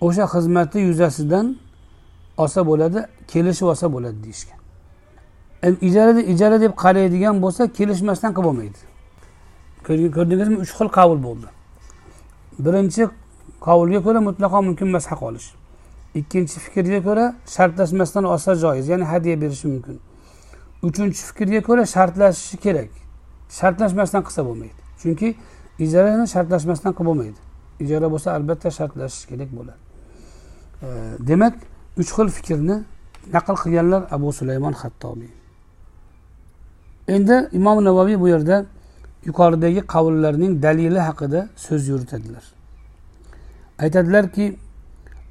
[0.06, 1.46] o'sha xizmati yuzasidan
[2.42, 3.00] olsa bo'ladi
[3.32, 4.58] kelishib olsa bo'ladi deyishgan
[5.62, 8.78] ijara ijara deb qaraydigan bo'lsa kelishmasdan qilib bo'lmaydi
[9.86, 10.56] ko'rdingizmi?
[10.64, 11.48] Uch xil qabul bo'ldi.
[12.58, 13.08] Birinchi
[13.66, 15.48] qavulga ko'ra mutlaqo mumkin emas haq olish.
[16.20, 17.24] Ikkinchi fikrga ko'ra
[17.56, 20.00] shartlashmasdan olsa joiz ya'ni hadya berishi mumkin.
[20.88, 22.90] Uchinchi fikrga ko'ra shartlashishi kerak.
[23.58, 24.80] Shartlashmasdan qilsa bo'lmaydi.
[25.02, 25.28] Chunki
[25.84, 27.40] ijarani shartlashmasdan qilib bo'lmaydi
[27.84, 29.80] ijara bo'lsa albatta shartlashish kerak bo'ladi.
[31.28, 31.54] Demak
[32.00, 32.76] uch xil fikrni
[33.36, 35.35] naql qilganlar abu sulaymon hattobiy
[37.08, 38.64] endi imom navoiy bu yerda
[39.26, 42.44] yuqoridagi qavullarning dalili haqida so'z yuritadilar.
[43.78, 44.56] Aytadilarki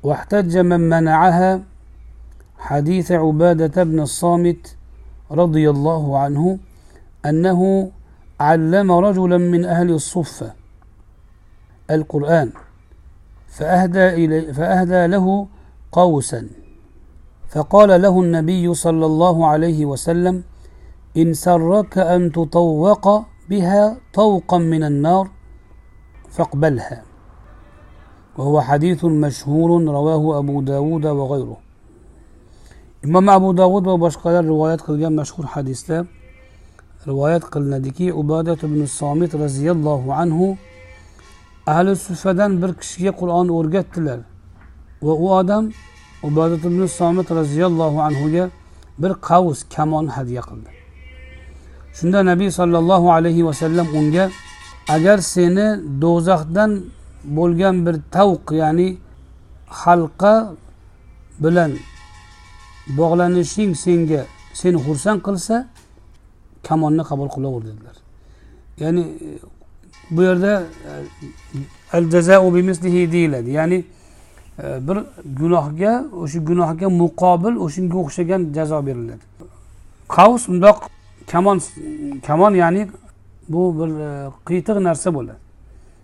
[0.05, 1.51] واحتج من منعها
[2.57, 4.75] حديث عبادة بن الصامت
[5.31, 6.57] رضي الله عنه
[7.25, 7.91] أنه
[8.39, 10.53] علم رجلا من أهل الصفة
[11.91, 12.49] القرآن
[13.47, 15.47] فأهدى, إلي فأهدى له
[15.91, 16.47] قوسا
[17.49, 20.43] فقال له النبي صلى الله عليه وسلم
[21.17, 25.29] إن سرك أن تطوق بها طوقا من النار
[26.29, 27.03] فاقبلها.
[28.37, 31.57] وهو حديث مشهور رواه أبو داود وغيره.
[33.05, 36.05] إمام أبو داود وبشقال روايات قلنا مشهور حديث لا
[37.07, 40.57] روايات قلنا ديكي أبادة بن الصامت رضي الله عنه
[41.67, 44.21] أهل السفدان بركشية قرآن أورجت لر
[45.01, 45.69] وهو آدم
[46.23, 48.49] أبادة بن الصامت رضي الله عنه
[48.99, 50.74] بر قوس كمان هدية قلنا
[51.97, 54.25] shunda nabiy sollallohu alayhi vasallam unga
[54.95, 55.67] agar seni
[56.01, 56.71] do'zaxdan
[57.37, 58.97] bo'lgan bir tavq ya'ni
[59.81, 60.35] halqa
[61.43, 61.71] bilan
[62.97, 64.21] bog'lanishing senga
[64.53, 65.55] seni xursand qilsa
[66.67, 67.95] kamonni qabul qilaver dedilar.
[68.81, 69.03] Ya'ni
[70.11, 70.63] bu yerda
[71.93, 73.49] al jazau bimislihi deyiladi.
[73.51, 73.79] Ya'ni
[74.63, 74.97] e, bir
[75.39, 79.25] gunohga o'sha gunohga muqobil o'shanga o'xshagan jazo beriladi.
[80.15, 80.77] Qavs undoq
[81.31, 81.61] kamon
[82.27, 82.87] kamon ya'ni
[83.49, 85.39] bu bir e, qiytiq narsa bo'ladi.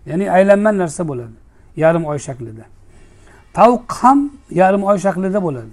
[0.06, 1.36] Ya'ni aylanma narsa bo'ladi
[1.76, 2.64] yarim oy shaklida.
[3.52, 5.72] Tavuq ham yarim oy shaklida bo'ladi.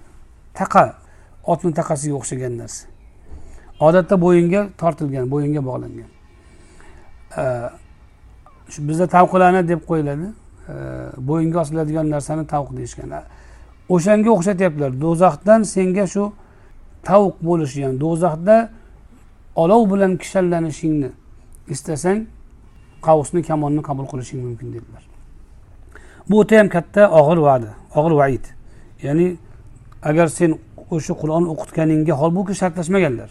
[0.54, 0.94] Taqa
[1.44, 2.88] otni taqasiga o'xshagan narsa.
[3.80, 6.10] Odatda bo'yinga tortilgan bo'yinga bog'langan.
[7.38, 7.44] E,
[8.70, 10.28] shu bizda tavqilani deb qo'yiladi.
[10.70, 10.76] E,
[11.30, 13.14] bo'yinga osiladigan narsani tavuq deyishgan.
[13.90, 16.32] O'shanga o'xshatyaptilar do'zaxdan senga shu
[17.04, 18.58] tavuq bo'lishi ya'ni do'zaxda
[19.62, 21.10] olov bilan kishanlanishingni
[21.74, 22.20] istasang
[23.06, 25.04] qavusni kamonni qabul qilishing mumkin dedilar.
[26.30, 28.46] Bu o'ta ham katta og'ir va'da og'ir vaid.
[29.06, 29.28] Ya'ni
[30.10, 30.52] agar sen
[30.96, 33.30] o'sha qur'on o'qitganingga holbuki shartlashmaganlar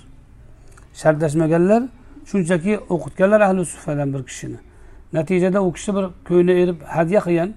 [1.00, 1.82] shartlashmaganlar
[2.30, 4.58] shunchaki o'qitganlar ahli suffadan bir kishini.
[5.16, 7.50] Natijada u kishi bir ko'ngli erib hadya qilgan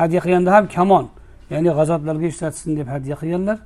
[0.00, 1.06] hadya qilganda ham kamon
[1.52, 3.58] ya'ni g'azotlarga ishlatsin deb hadya qilganlar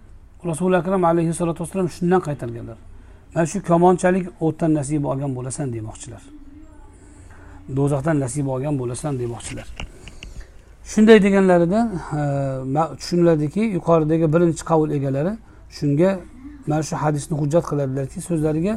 [0.51, 2.79] rasuli akram alayhissalotu vassalom shundan qaytarganlar.
[3.35, 6.23] Mana shu kamonchalik o'tdan nasib olgan bo'lasan demoqchilar.
[7.77, 9.69] Do'zaxdan nasib olgan bo'lasan demoqchilar.
[10.93, 11.81] Shunday deganlarida
[12.21, 15.33] e, tushuniladiki yuqoridagi birinchi qavul egalari
[15.79, 16.11] shunga
[16.67, 18.75] mana shu hadisni hujjat qiladilarki so'zlariga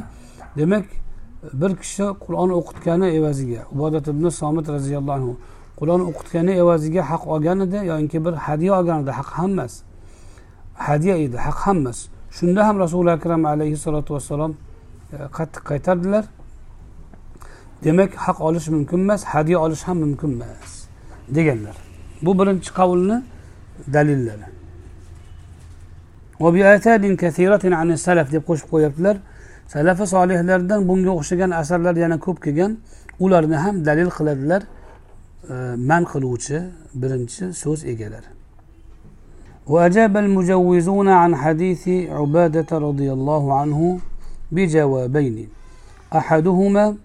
[0.56, 0.84] demak
[1.60, 5.32] bir kishi qur'on o'qitgani evaziga ibodat ibn somit roziyallohu anhu
[5.80, 9.74] qur'on o'qitgani evaziga haq olgan edi yoinki bir hadya olgan edi haq ham emas
[10.74, 11.98] hadya edi haq ham emas
[12.36, 14.52] shunda ham rasuli akram alayhissalotu vassalom
[15.12, 16.24] e, qattiq qaytardilar.
[17.84, 20.72] Demak haq olish mumkin emas hadya olish ham mumkin emas
[21.36, 21.76] deganlar.
[22.22, 23.16] Bu birinchi qavlni
[23.94, 24.46] dalillari.
[28.34, 29.16] Deb qo'shib qo'yaptilar.
[29.72, 32.72] Salafi solihlardan bunga o'xshagan asarlar yana ko'p kelgan.
[33.24, 35.54] Ularni ham dalil qiladilar e,
[35.90, 36.58] man qiluvchi
[37.02, 38.31] birinchi so'z egalari.
[39.66, 43.98] وأجاب المجوزون عن حديث عبادة رضي الله عنه
[44.52, 45.48] بجوابين.
[46.16, 46.96] أحدهما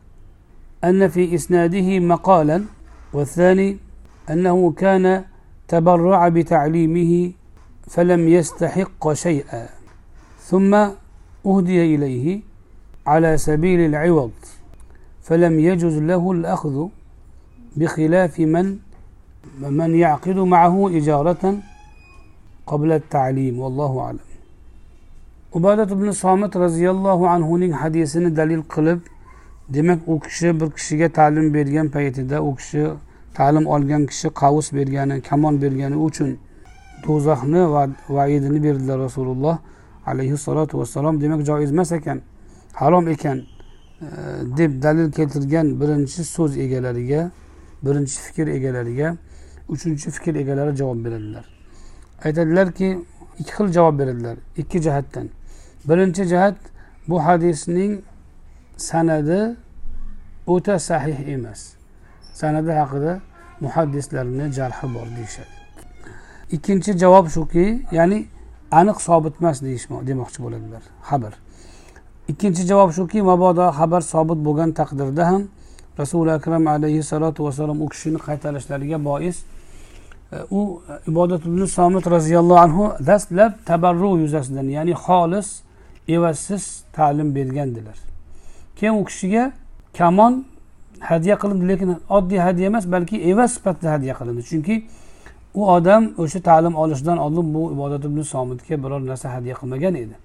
[0.84, 2.64] أن في إسناده مقالا
[3.14, 3.78] والثاني
[4.30, 5.24] أنه كان
[5.68, 7.32] تبرع بتعليمه
[7.88, 9.70] فلم يستحق شيئا.
[10.42, 10.74] ثم
[11.46, 12.42] أهدي إليه
[13.08, 14.32] على سبيل العوض
[15.22, 16.88] فلم يجز له الأخذ
[17.78, 18.78] بخلاف من
[19.60, 21.58] من يعقد معه إجارة
[22.70, 24.28] qobla talim vallohu alam.
[25.58, 29.00] Ubadat ibn somit roziyallohu anhuning hadisini dalil qilib
[29.70, 32.84] demak u kishi bir kishiga ta'lim bergan paytida u kishi
[33.34, 36.38] ta'lim olgan kishi qavus bergani kamon bergani uchun
[37.04, 39.58] do'zaxni va vaidini berdilar rasululloh
[40.06, 41.22] alayhissalotu vassalom.
[41.22, 42.22] Demak joiz emas ekan
[42.74, 43.38] harom ekan
[44.02, 44.08] e,
[44.58, 47.32] deb dalil keltirgan birinchi so'z egalariga
[47.86, 49.16] birinchi fikr egalariga
[49.70, 51.57] uchinchi fikr egalari javob beradilar.
[52.26, 53.00] Aytadilarki
[53.40, 54.38] ikki xil javob beradilar.
[54.58, 55.30] Ikki jihatdan.
[55.90, 56.56] Birinchi jihat
[57.08, 58.02] bu hadisning
[58.78, 59.56] sanadi
[60.48, 61.74] o'ta sahih emas.
[62.34, 63.20] Sanadi haqida
[63.62, 65.54] muhaddislarni jarhi bor deyishadi.
[66.52, 68.28] Ikkinchi javob shuki ya'ni
[68.72, 69.62] aniq sobit emas
[70.10, 70.84] demoqchi bo'ladilar.
[71.10, 71.34] Xabar.
[72.28, 75.44] Ikkinchi javob shuki mabodo xabar sobit bo'lgan taqdirda ham
[76.00, 79.38] rasuli akram alayhissalotu vassalom u kishini qaytarishlariga bois
[80.52, 85.62] u ibodat ibn somit roziyallohu anhu dastlab tabarru yuzasidan ya'ni xolis
[86.08, 87.98] evazsiz ta'lim bergandilar.
[88.76, 89.52] Keyin u kishiga
[89.98, 90.46] kamon
[91.00, 94.44] hadya qilindi lekin oddiy hadya emas balki evaz sifatida hadya qilindi.
[94.44, 94.76] Chunki
[95.54, 100.16] u odam o'sha ta'lim olishdan oldin bu ibodat ibn somitga biror narsa hadya qilmagan edi.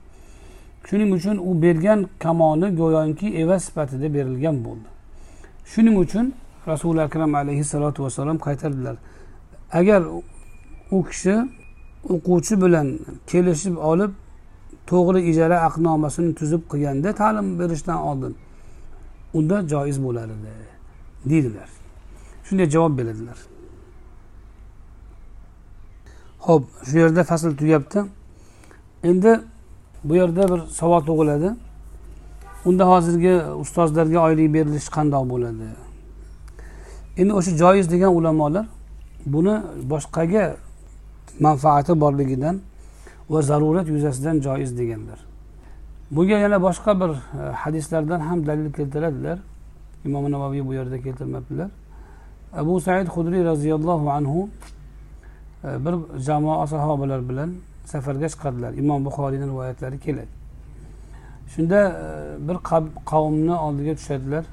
[0.88, 4.88] Shuning uchun u bergan kamoni go'yoki evaz sifatida berilgan bo'ldi.
[5.64, 6.34] Shuning uchun
[6.66, 8.96] rasuli akram alayhissalotu vassalom qaytardilar.
[9.72, 10.02] Agar
[10.90, 11.34] u kishi
[12.14, 14.12] o'quvchi bilan kelishib olib
[14.90, 18.34] to'g'ri ijara aqdnomasini tuzib qilganda ta'lim berishdan oldin
[19.34, 20.52] unda joiz bo'lar edi
[21.30, 21.68] deydilar.
[22.46, 23.38] Shunday javob beradilar.
[26.46, 28.04] Ho'p shu yerda fasl tugabdi.
[29.04, 29.40] Endi
[30.04, 31.54] bu yerda bir savol tug'iladi.
[32.64, 35.68] Unda hozirgi ustozlarga oylik berilishi qandoq bo'ladi?
[37.20, 38.66] Endi o'sha joiz degan ulamolar
[39.26, 39.54] buni
[39.90, 40.56] boshqaga
[41.40, 42.60] manfaati borligidan
[43.30, 45.18] va zarurat yuzasidan joiz deganlar.
[46.10, 49.38] Bunga yana boshqa bir e, hadislardan ham dalil keltiradilar.
[50.04, 51.70] Imom navoiy bu yerda keltirmabdilar.
[52.56, 54.48] Abu said hudriy roziyallohu anhu
[55.64, 57.50] e, bir jamoa sahobalar bilan
[57.84, 58.72] safarga chiqadilar.
[58.72, 60.32] Imom buxoriyni rivoyatlari keladi.
[61.54, 62.56] Shunda e, bir
[63.10, 64.44] qavmni oldiga tushadilar.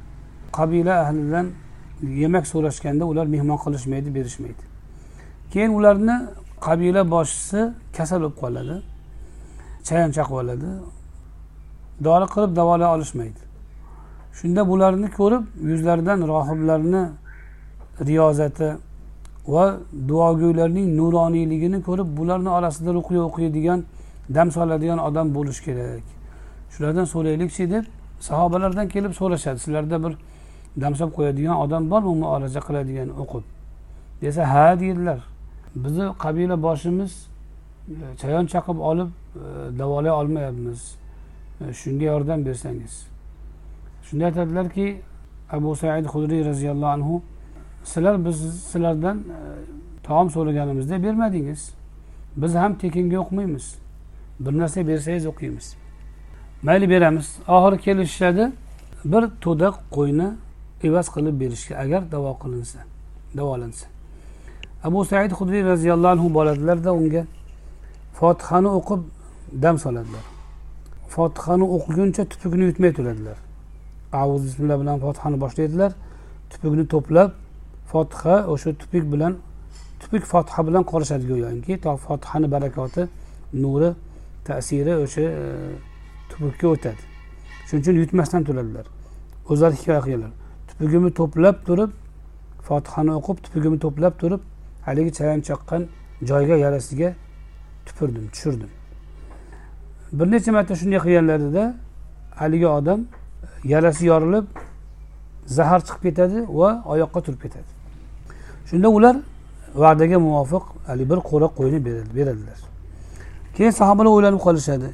[0.52, 1.48] Qabila ahlidan
[2.04, 4.64] yemak so'rashganda ular mehmon qilishmaydi berishmaydi.
[5.52, 6.16] Keyin ularni
[6.68, 7.60] qabila boshchisi
[7.98, 8.76] kasal bo'lib qoladi
[9.88, 10.70] chayon chaqib oladi
[12.04, 13.42] dori qilib davolay olishmaydi.
[14.40, 17.04] Shunda bularni ko'rib yuzlaridan rohiblarni
[18.10, 18.70] riyozati
[19.48, 19.78] va
[20.10, 23.80] duogo'ylarning nuroniyligini ko'rib bularni orasida ruqya o'qiydigan
[24.36, 26.06] dam soladigan odam bo'lishi kerak.
[26.74, 27.84] Shulardan so'raylikchi deb
[28.20, 29.60] sahobalardan kelib so'rashadi.
[29.66, 30.14] Sizlarda bir
[30.78, 33.46] damsab qo'yadigan odam bormi muolaja qiladigan o'qib.
[34.22, 35.20] Desa ha deydilar.
[35.76, 37.28] Bizni qabila boshimiz
[37.90, 40.96] e, chayon chaqib olib e, davolay olmayapmiz.
[41.62, 43.08] E, shunga yordam bersangiz.
[44.04, 45.02] Shunda aytadilarki
[45.52, 47.22] abu said hudriy roziyallohu anhu
[47.84, 48.38] sizlar biz
[48.72, 49.24] sizlardan
[50.04, 51.72] taom so'raganimizda bermadingiz.
[52.38, 53.76] Biz ham tekinga o'qimaymiz
[54.40, 55.76] bir narsa bersangiz o'qiymiz.
[56.64, 57.38] Mayli beramiz.
[57.48, 58.52] Oxiri kelishishadi.
[59.06, 60.30] Bir to'da qo'yni
[60.84, 62.80] evaz qilib berishga agar davo qilinsa
[63.38, 63.88] davolansa.
[64.84, 67.26] Abu said hudriy roziyallohu anhu boradilarda unga
[68.20, 69.02] fotihani o'qib
[69.64, 70.26] dam soladilar.
[71.16, 73.38] Fotihani o'qiguncha tupugini yutmay turadilar.
[74.14, 75.92] Avuz bismillah bilan fotihani boshlaydilar.
[76.52, 77.30] Tupugni to'plab
[77.92, 79.34] fotiha o'sha tupuk bilan
[80.02, 81.74] tupuk fotiha bilan qorishadi go'yoki.
[81.84, 83.02] To fotihani barakoti
[83.54, 83.90] nuri
[84.48, 85.44] ta'siri o'sha e,
[86.30, 87.02] tupukka o'tadi.
[87.68, 88.86] Shuning uchun yutmasdan turadilar.
[89.52, 90.32] O'zlari hikoya qilganlar
[90.80, 91.92] tupugimni to'plab turib
[92.68, 94.42] fotihani o'qib tupugimni to'plab turib
[94.86, 95.82] haligi chayon chaqqan
[96.30, 97.14] joyga yarasiga
[97.86, 98.70] tupurdim tushirdim.
[100.14, 101.64] Bir necha marta shunday qilganlarida
[102.42, 103.08] haligi odam e,
[103.74, 104.46] yarasi yorilib
[105.46, 107.70] zahar chiqib ketadi va oyoqqa turib ketadi.
[108.70, 109.16] Shunda ular
[109.76, 111.80] va'daga muvofiq haligi bir qo'ra qo'yni
[112.18, 112.60] beradilar.
[113.56, 114.90] Keyin sahobalar o'ylanib qolishadi.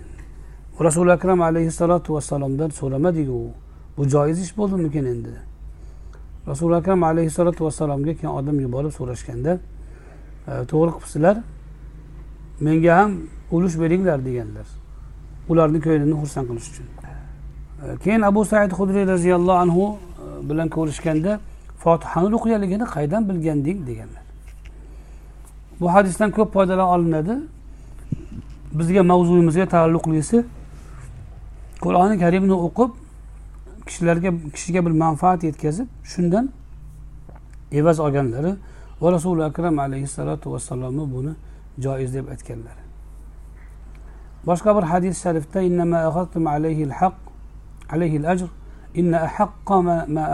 [0.85, 3.39] Rasuli akram alayhissalotu vassalomdan so'ramadiku
[3.97, 5.33] bu joiz ish bo'ldimikin endi?
[6.47, 9.51] Rasuli akram alayhissalotu vassalomga keyin odam yuborib so'rashganda
[10.47, 11.35] e, to'g'ri qilibsizlar
[12.65, 13.11] menga ham
[13.51, 14.67] ulush beringlar deganlar.
[15.49, 16.87] Ularni ko'nglini xursand qilish uchun.
[17.83, 21.39] E, keyin abu said hudriy roziyallohu anhu e, bilan ko'rishganda
[21.83, 23.77] fotihani ruqyaligini qaydan bilganding?
[23.87, 24.23] deganlar.
[25.79, 27.35] Bu hadisdan ko'p foydalar olinadi.
[28.79, 30.37] Bizga mavzuyimizga taalluqlisi
[31.83, 32.91] qur'oni karimni o'qib
[33.85, 36.49] kishilarga kishiga bir manfaat yetkazib shundan
[37.71, 38.55] evaz olganlari
[39.01, 41.33] va rasuli akram alayhissalotu vassalomni buni
[41.79, 42.83] joiz deb aytganlari.
[44.47, 45.61] Boshqa bir hadis sharifda
[46.51, 46.85] alayhi
[48.95, 49.17] inna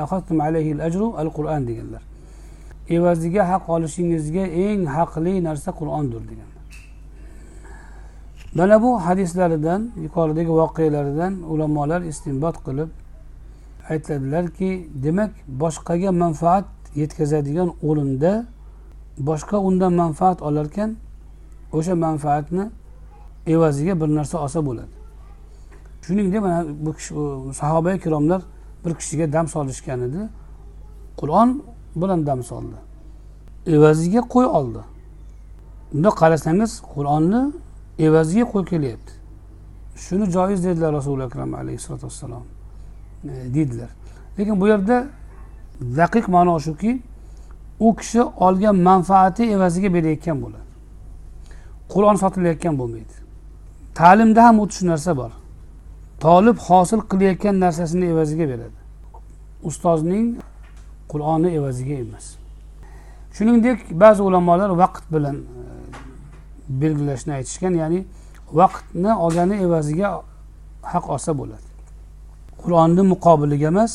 [0.02, 0.72] ahaqqa ma alayhi
[1.68, 2.02] deganlar.
[2.90, 6.66] Evaziga haq olishingizga eng haqli narsa qur'ondir deganlar.
[8.56, 12.90] Mana bu hadislaridan yuqoridagi voqealardan ulamolar istinbot qilib
[13.92, 16.66] aytadilarki demak boshqaga manfaat
[16.96, 18.46] yetkazadigan o'rinda
[19.18, 20.96] boshqa undan manfaat olarkan
[21.74, 22.70] o'sha manfaatni
[23.48, 24.94] evaziga bir narsa olsa bo'ladi.
[26.06, 27.14] Shuningdek mana bu kishi
[27.54, 28.42] sahoba ikromlar
[28.86, 30.22] bir kishiga dam solishgan edi.
[31.20, 31.50] Qur'on
[31.96, 32.78] bilan dam soldi.
[33.68, 34.82] Evaziga qo'y oldi.
[35.94, 37.42] Bundoq qarasangiz qur'onni
[38.00, 39.14] evaziga qo'y kelyapti.
[39.96, 42.44] Shuni joiz dedilar rasuli akram alayhissalotu vassalom
[43.24, 43.90] E, deydilar.
[44.40, 45.08] Lekin bu yerda
[45.82, 47.02] daqiq ma'no shuki
[47.80, 50.70] u kishi olgan manfaati evaziga berayotgan bo'ladi.
[51.90, 53.16] Qur'on sotilayotgan bo'lmaydi.
[53.96, 55.32] Ta'limda ham xuddi shu narsa bor.
[56.20, 58.80] Tolib hosil qilayotgan narsasini evaziga beradi.
[59.64, 60.28] Ustozning
[61.12, 62.26] qur'oni evaziga emas.
[63.36, 65.64] Shuningdek ba'zi ulamolar vaqt bilan e,
[66.70, 68.06] belgilashni aytishgan ya'ni
[68.54, 70.22] vaqtni olgani evaziga
[70.82, 71.71] haq olsa bo'ladi.
[72.64, 73.94] Qur'onni muqobiliga emas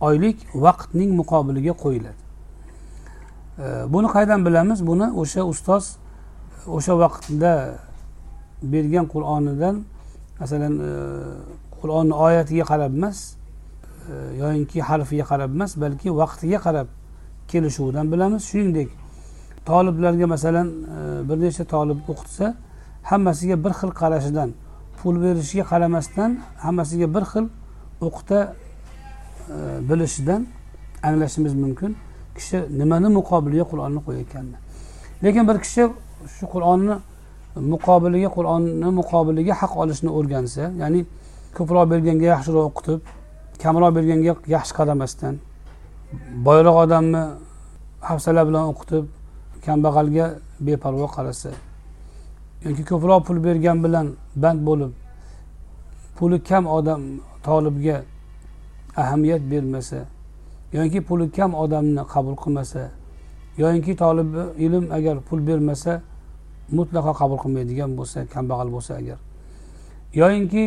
[0.00, 2.20] oylik vaqtning muqobiliga qo'yiladi.
[3.94, 4.78] Buni qaydan bilamiz?
[4.86, 5.84] Buni o'sha ustoz
[6.76, 7.52] o'sha vaqtda
[8.62, 9.84] bergan qur'onidan
[10.40, 10.90] masalan e,
[11.80, 13.18] qur'onni oyatiga qarab emas
[14.12, 16.88] e, yoyinki harfiga qarab emas balki vaqtiga qarab
[17.50, 18.42] kelishuvidan bilamiz.
[18.50, 18.88] Shuningdek
[19.66, 22.54] toliblarga masalan e, bir nechta tolib o'qitsa
[23.10, 24.50] hammasiga bir xil qarashidan
[24.98, 26.30] pul berishiga qaramasdan
[26.64, 27.46] hammasiga bir xil
[28.06, 28.38] o'qita
[29.54, 29.56] e,
[29.88, 30.46] bilishidan
[31.02, 31.96] anglashimiz mumkin.
[32.38, 34.58] Kishi nimani muqobiliga qur'onni qo'yayotganini
[35.24, 35.82] lekin bir kishi
[36.36, 36.94] shu qur'onni
[37.72, 41.00] muqobiliga qur'onni muqobiliga haq olishni o'rgansa ya'ni
[41.56, 43.00] ko'proq berganga yaxshiroq o'qitib
[43.62, 45.34] kamroq berganga yaxshi qaramasdan
[46.46, 47.22] boyroq odamni
[48.08, 49.04] hafsala bilan o'qitib
[49.64, 50.26] kambag'alga
[50.66, 51.50] beparvo qarasa
[52.66, 54.06] yoki ko'proq pul bergan bilan
[54.42, 54.92] band bo'lib
[56.16, 57.00] puli kam odam
[57.48, 57.96] tolibga
[59.02, 60.00] ahamiyat bermasa
[60.72, 62.82] yoki puli kam odamni qabul qilmasa
[63.62, 64.30] yoyinki tolib
[64.66, 65.92] ilm agar pul bermasa
[66.78, 69.18] mutlaqo qabul qilmaydigan bo'lsa kambag'al bo'lsa agar.
[70.20, 70.64] Yoyinki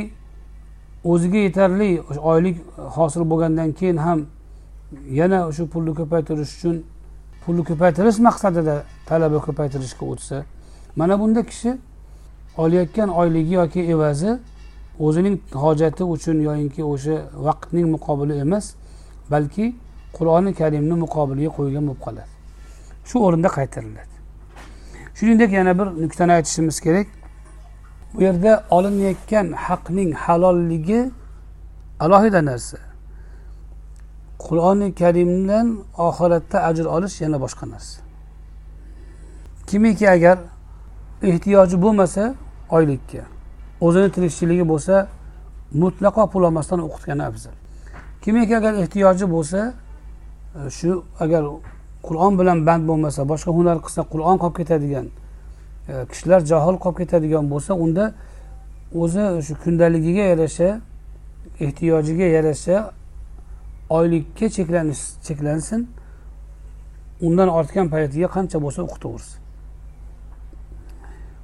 [1.04, 1.90] o'ziga yetarli
[2.32, 2.58] oylik
[2.98, 4.20] hosil bo'lgandan keyin ham
[5.20, 6.76] yana shu pulni ko'paytirish uchun
[7.46, 8.76] pulni ko'paytirish maqsadida
[9.10, 10.38] talaba ko'paytirishga o'tsa
[10.96, 11.72] mana bunda kishi
[12.58, 14.32] olayotgan oyligi yoki evazi
[15.06, 17.16] o'zining hojati uchun yoyinki o'sha
[17.48, 18.66] vaqtning muqobili emas
[19.34, 19.66] balki
[20.18, 22.32] qur'oni karimni muqobiliga qo'yilgan bo'lib qoladi.
[23.10, 24.14] Shu o'rinda qaytariladi.
[25.18, 27.08] Shuningdek yana bir nuqtani aytishimiz kerak.
[28.14, 31.02] Bu yerda olinayotgan haqning halolligi
[32.04, 32.78] alohida narsa.
[34.46, 35.68] Qur'oni karimdan
[36.08, 38.02] oxiratda ajr olish yana boshqa narsa.
[39.68, 40.38] Kimiki agar
[41.32, 42.24] ehtiyoji bo'lmasa
[42.78, 43.22] oylikka
[43.86, 45.08] o'zini tirikchiligi bo'lsa
[45.84, 47.56] mutlaqo pul olmasdan o'qitgani afzal.
[48.22, 49.60] Kimiki agar ehtiyoji bo'lsa
[50.56, 51.44] e, shu agar
[52.08, 55.08] qur'on bilan band bo'lmasa boshqa hunar qilsa qur'on qolib ketadigan
[55.92, 58.06] e, kishilar johil qolib ketadigan bo'lsa unda
[59.02, 60.70] o'zi shu kundaligiga yarasha
[61.66, 62.78] ehtiyojiga yarasha
[63.98, 65.82] oylikka cheklanish cheklansin
[67.22, 69.38] undan ortgan paytiga qancha bo'lsa o'qitaversin.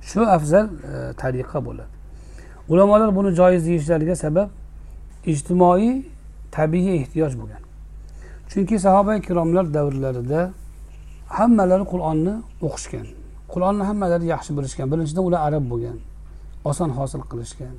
[0.09, 1.96] Shu afzal e, tariqa bo'ladi.
[2.69, 4.49] Ulamolar buni joiz deyishlariga sabab
[5.25, 6.05] ijtimoiy
[6.51, 7.61] tabiiy ehtiyoj bo'lgan.
[8.49, 10.51] Chunki sahoba ikromlar davrlarida
[11.37, 12.33] hammalari qur'onni
[12.67, 13.07] o'qishgan.
[13.53, 14.85] Qur'onni hammalari yaxshi bilishgan.
[14.91, 15.97] Birinchidan ular arab bo'lgan
[16.69, 17.75] oson hosil qilishgan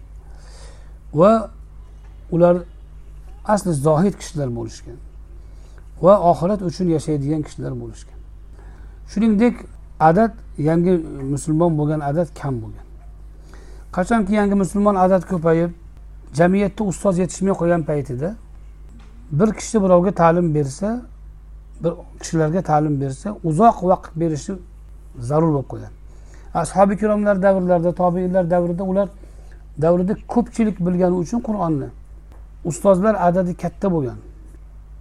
[1.20, 1.50] va
[2.34, 2.56] ular
[3.44, 4.98] asli zohid kishilar bo'lishgan
[6.04, 8.18] va oxirat uchun yashaydigan kishilar bo'lishgan.
[9.12, 9.54] Shuningdek
[10.08, 10.32] adad
[10.68, 10.92] yangi
[11.34, 12.87] musulmon bo'lgan adad kam bo'lgan.
[13.92, 15.70] Qachonki yangi musulmon adad ko'payib
[16.38, 18.34] jamiyatda ustoz yetishmay qolgan paytida
[19.32, 21.00] bir kishi birovga ta'lim bersa
[21.84, 24.52] bir kishilarga ta'lim bersa uzoq vaqt berishi
[25.18, 25.92] zarur bo'lib qolgan.
[26.54, 29.08] Ashobi ikromlar davrlarida tobeinlar davrida ular
[29.82, 31.88] davrida ko'pchilik bilgani uchun qur'onni
[32.64, 34.18] ustozlar adadi katta bo'lgan.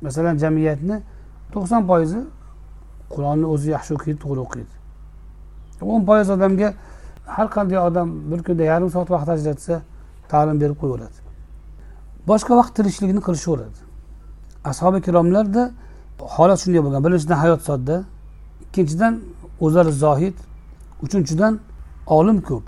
[0.01, 1.01] Masalan jamiyatni
[1.53, 2.21] to'qson foizi
[3.13, 4.73] qur'onni o'zi yaxshi o'qiydi to'g'ri o'qiydi.
[5.81, 6.73] O'n foiz odamga
[7.35, 9.81] har qanday odam bir kunda yarim soat vaqt ajratsa
[10.31, 11.17] ta'lim berib qo'yaveradi.
[12.29, 13.79] Boshqa vaqt tirikchilikni qilishaveradi.
[14.71, 15.63] Ashobi ikromlarda
[16.35, 17.01] holat shunday bo'lgan.
[17.05, 17.95] Birinchidan hayot sodda
[18.65, 19.13] ikkinchidan
[19.65, 20.35] o'zlari zohid
[21.05, 21.53] uchinchidan
[22.17, 22.65] olim ko'p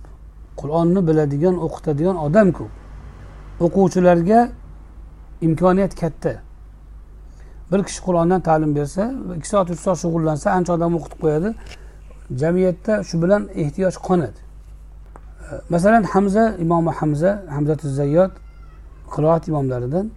[0.60, 2.74] qur'onni biladigan o'qitadigan odam ko'p.
[3.66, 4.40] O'quvchilarga
[5.48, 6.34] imkoniyat katta.
[7.72, 9.04] Bir kishi qur'ondan ta'lim bersa
[9.38, 11.50] ikki soat uch soat shug'ullansa ancha odam o'qitib qo'yadi.
[12.42, 14.40] Jamiyatda shu bilan ehtiyoj qonadi.
[15.70, 18.32] Masalan hamza imomi hamza hamzatu zayyod
[19.14, 20.10] qiroat imomlaridan.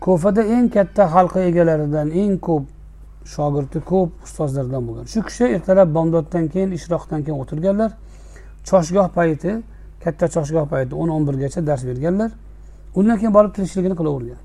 [0.00, 2.64] Ko'fada eng katta halqa egalaridan eng ko'p
[3.34, 5.04] shogirdi ko'p ustozlardan bo'lgan.
[5.12, 7.90] Shu kishi ertalab bomdoddan keyin ishroqdan keyin o'tirganlar.
[8.68, 9.52] Choshgoh payti
[10.04, 12.30] katta choshgoh payti o'n o'n birgacha dars berganlar.
[12.98, 14.40] Undan keyin borib tirikchiligini qilavergan.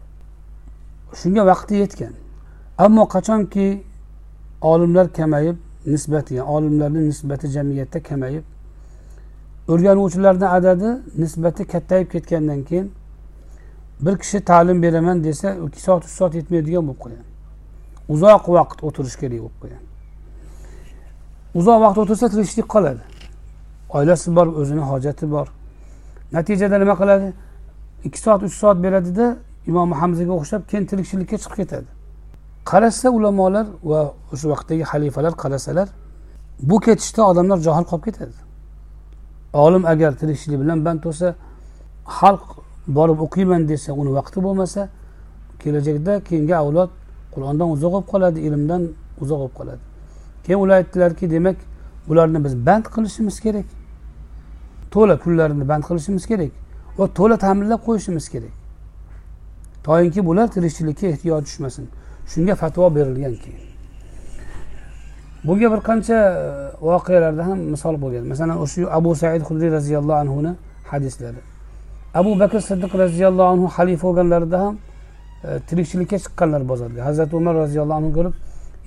[1.22, 2.13] Shunga vaqti yetgan.
[2.86, 3.68] Ammo qachonki
[4.61, 5.57] olimlar kamayib
[5.93, 8.43] nisbati olimlarni nisbati jamiyatda kamayib
[9.72, 12.91] o'rganuvchilarni adadi nisbati kattayib ketgandan keyin
[14.01, 17.26] bir kishi ta'lim beraman desa ikki soat uch soat yetmaydigan bo'lib qolgan
[18.13, 19.88] uzoq vaqt o'tirish kerak bo'lib qolgan
[21.59, 23.03] uzoq vaqt o'tirsa tirikchilik qoladi.
[23.97, 25.47] Oilasi bor o'zini hojati bor.
[26.36, 27.28] Natijada nima qiladi?
[28.07, 29.28] Ikki soat uch soat beradida
[29.70, 31.89] imom hamzaga o'xshab keyin tirikchilikka chiqib ketadi.
[32.70, 34.01] Qarasa ulamolar va
[34.34, 35.88] o'sha vaqtdagi xalifalar qarasalar
[36.70, 38.38] bu ketishda odamlar johil qolib ketadi.
[39.54, 41.36] Olim agar tirikchilik bilan band bo'lsa
[42.20, 42.45] xalq
[42.88, 44.89] borib o'qiyman desa uni vaqti bo'lmasa
[45.62, 46.89] kelajakda keyingi avlod
[47.34, 48.82] qur'ondan uzoq bo'lib qoladi ilmdan
[49.22, 49.82] uzoq bo'lib qoladi.
[50.45, 51.58] Keyin ular aytdilarki demak
[52.10, 53.66] ularni biz band qilishimiz kerak.
[54.91, 56.52] To'la kunlarini band qilishimiz kerak
[56.98, 58.54] va to'la ta'minlab qo'yishimiz kerak.
[59.84, 61.86] Toinki bular tirikchilikka ehtiyoj tushmasin.
[62.32, 63.76] Shunga fatvo berilgan keyin.
[65.48, 66.45] Bunga bir qancha e,
[66.82, 68.24] voqealarda ham misol bo'lgan.
[68.32, 70.52] Masalan o'sha abu said hudriy roziyallohu anhuni
[70.91, 71.41] hadislari.
[72.14, 74.76] Abu bakr siddiq roziyallohu anhu xalifa bo'lganlarida ham
[75.43, 77.06] e, tirikchilikka chiqqanlar bozorga.
[77.06, 78.34] Hazrati umar roziyallohu anhu ko'rib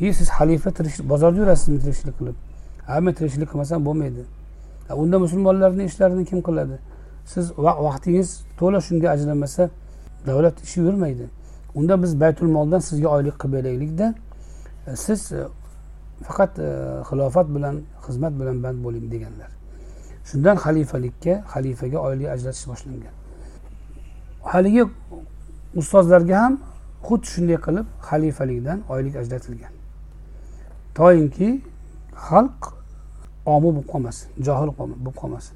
[0.01, 0.71] ey siz xalifa
[1.13, 2.37] bozorda yurasizmi tirikchilik qilib?
[2.87, 4.23] Ha men tirikchilik qilmasam bo'lmaydi.
[5.03, 6.77] Unda musulmonlarni ishlarini kim qiladi?
[7.33, 9.71] Siz vaqtingiz to'la shunga ajramasa
[10.27, 11.27] davlat ishi yurmaydi.
[11.75, 14.15] Unda biz baytul moldan sizga oylik qilib beraylikda
[14.87, 15.45] e, siz e,
[16.27, 16.69] faqat e,
[17.09, 17.75] xilofat bilan
[18.07, 19.51] xizmat bilan band bo'ling deganlar.
[20.29, 23.15] Shundan xalifalikka xalifaga oylik ajratish boshlangan.
[24.53, 24.85] Haligi
[25.81, 26.55] ustozlarga ham
[27.07, 29.73] xuddi shunday qilib xalifalikdan oylik ajratilgan.
[30.99, 31.49] Toinki
[32.29, 32.61] xalq
[33.55, 35.55] omi bo'lib qolmasin johil bo'lib qolmasin.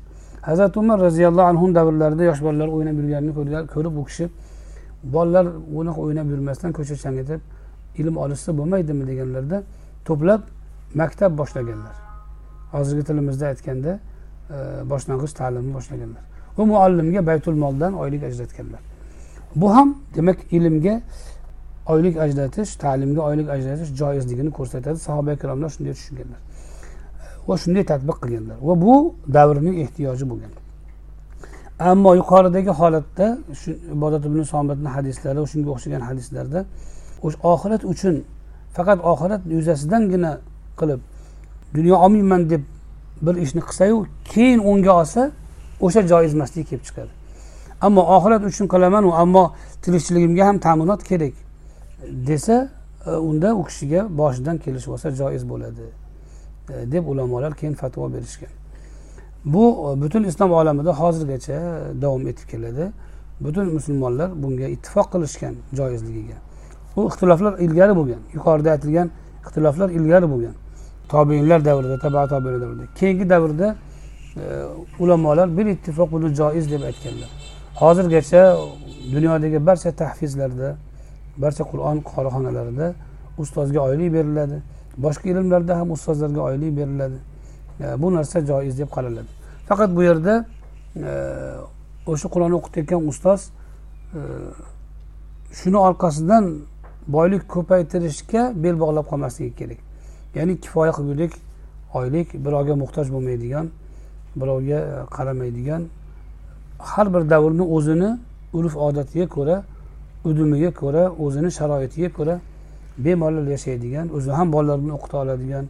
[0.48, 3.32] Hazrati umar roziyallohu anhu davrlarida yosh bolalar o'ynab yurganini
[3.74, 4.24] ko'rib u kishi
[5.14, 5.46] bolalar
[5.78, 7.40] unaqa o'ynab yurmasdan ko'cha changitib
[8.00, 9.02] ilm olishsa bo'lmaydimi?
[9.10, 9.62] deganlarda
[10.08, 10.42] to'plab
[10.94, 11.96] maktab boshlaganlar.
[12.72, 13.92] Hozirgi tilimizda aytganda
[14.50, 14.56] e,
[14.90, 16.22] boshlang'ich ta'limni boshlaganlar.
[16.58, 18.80] U muallimga baytul moldan oylik ajratganlar.
[19.56, 21.00] Bu ham demak ilmga
[21.86, 24.98] oylik ajratish ta'limga oylik ajratish joizligini ko'rsatadi.
[24.98, 26.40] Sahoba ikromlar shunday tushunganlar.
[26.40, 28.56] E, va shunday tadbiq qilganlar.
[28.68, 30.52] Va bu davrning ehtiyoji bo'lgan.
[31.78, 36.60] Ammo yuqoridagi holatda shu ibodat ibn somitni hadislari shunga o'xshagan hadislarda
[37.26, 38.14] o'sha oxirat uchun
[38.76, 40.32] faqat oxirat yuzasidangina
[40.80, 41.00] qilib
[41.74, 42.62] dunyo olmayman deb
[43.22, 45.30] bir ishni qilsayu keyin o'nga olsa
[45.80, 47.12] o'sha joiz emasligi kelib chiqadi.
[47.80, 49.44] Ammo oxirat uchun qilamanu ammo
[49.82, 51.34] tirikchiligimga ham ta'minot kerak
[52.28, 52.68] desa
[53.06, 55.86] e, unda u kishiga boshidan kelishib olsa joiz bo'ladi
[56.72, 58.52] e, deb ulamolar keyin fatvo berishgan.
[59.44, 61.58] Bu e, butun islom olamida hozirgacha
[62.02, 62.84] davom etib keladi.
[63.40, 66.36] Butun musulmonlar bunga ittifoq qilishgan joizligiga.
[66.96, 69.10] Bu ixtiloflar ilgari bo'lgan yuqorida aytilgan
[69.46, 70.54] ixtiloflar ilgari bo'lgan.
[71.08, 72.84] Tobeinlar davrida taba tobeinlar davrida.
[72.98, 73.76] Keyingi davrda
[74.36, 74.42] e,
[74.98, 77.30] ulamolar bir ittifoq buni joiz deb aytganlar.
[77.74, 78.56] Hozirgacha
[79.12, 80.76] dunyodagi barcha tahfizlarda
[81.36, 82.94] barcha qur'on qorixonalarida
[83.38, 84.62] ustozga oylik beriladi
[84.98, 87.18] boshqa ilmlarda ham ustozlarga oylik beriladi.
[87.80, 89.30] E, bu narsa joiz deb qaraladi.
[89.68, 90.46] Faqat bu yerda
[90.96, 91.10] e,
[92.06, 93.50] o'sha qur'on o'qitayotgan ustoz
[94.14, 94.20] e,
[95.52, 96.44] shuni orqasidan
[97.08, 99.78] boylik ko'paytirishga bel bog'lab qolmasligi kerak.
[100.34, 101.32] Ya'ni kifoya qilgulik
[101.94, 103.66] oylik birovga muhtoj bo'lmaydigan
[104.36, 105.82] birovga e, qaramaydigan
[106.78, 108.10] har bir davrni o'zini
[108.52, 109.62] urf odatiga ko'ra
[110.24, 112.40] udumiga ko'ra o'zini sharoitiga ko'ra
[112.98, 115.64] bemalol yashaydigan o'zi ham bolalarini o'qita oladigan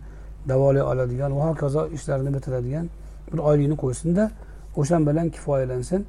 [0.49, 2.87] davolay oladigan va hokazo ishlarini bitiradigan
[3.32, 4.30] bir oylikni qo'ysinda
[4.76, 6.07] o'shan bilan kifoyalansin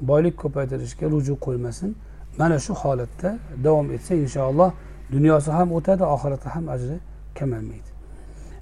[0.00, 1.94] boylik ko'paytirishga ruju qo'ymasin.
[2.38, 4.70] Mana shu holatda davom etsa inshaalloh
[5.12, 6.96] dunyosi ham o'tadi oxirati ham ajri
[7.38, 7.90] kamaymaydi.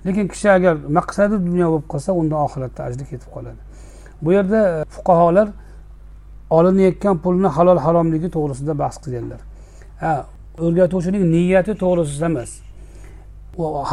[0.07, 3.61] Lekin kishi agar maqsadi dunyo bo'lib qolsa unda oxiratda ajri ketib qoladi.
[4.23, 5.49] Bu yerda e, fuqarolar
[6.51, 9.41] olinayotgan pulni halol haromligi to'g'risida bahs qilganlar.
[10.03, 10.13] Ha
[10.67, 12.51] o'rgatuvchining niyati to'g'risida emas.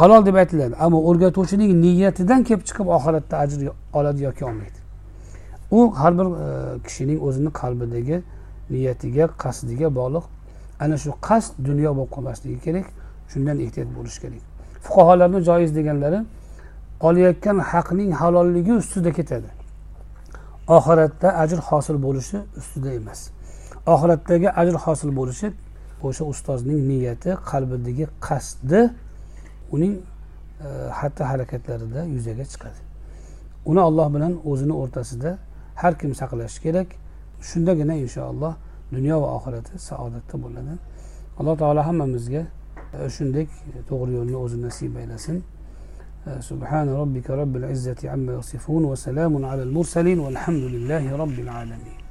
[0.00, 3.58] Halol deb aytiladi ammo o'rgatuvchining niyatidan kelib chiqib oxiratda ajr
[3.98, 4.78] oladi yoki olmaydi.
[5.76, 6.46] U har bir e,
[6.86, 8.16] kishining o'zini qalbidagi
[8.70, 10.24] niyatiga qasdiga bog'liq.
[10.80, 12.86] Ana shu qasd dunyo bo'lib qolmasligi kerak
[13.32, 14.42] shundan ehtiyot bo'lish kerak.
[14.84, 16.20] Fuqarolarni joiz deganlari
[17.08, 19.50] olayotgan haqning halolligi ustida ketadi.
[20.76, 23.20] Oxiratda ajr hosil bo'lishi ustida emas.
[23.94, 25.48] Oxiratdagi ajr hosil bo'lishi
[26.06, 28.80] o'sha ustozning niyati qalbidagi qasdi
[29.74, 29.94] uning
[30.66, 32.80] e, xatti harakatlarida yuzaga chiqadi.
[33.70, 35.30] Uni olloh bilan o'zini o'rtasida
[35.82, 36.88] har kim saqlashi kerak.
[37.50, 38.52] Shundagina inshaalloh
[38.92, 40.74] dunyo va oxirati saodatda bo'ladi
[41.38, 42.42] alloh taolo hammamizga
[42.94, 43.46] e, shunday
[43.88, 45.38] to'g'ri yo'lni o'zi nasib aylasin
[46.50, 52.01] سبحان ربك رب العزة عما يصفون وسلام على المرسلين والحمد لله رب العالمين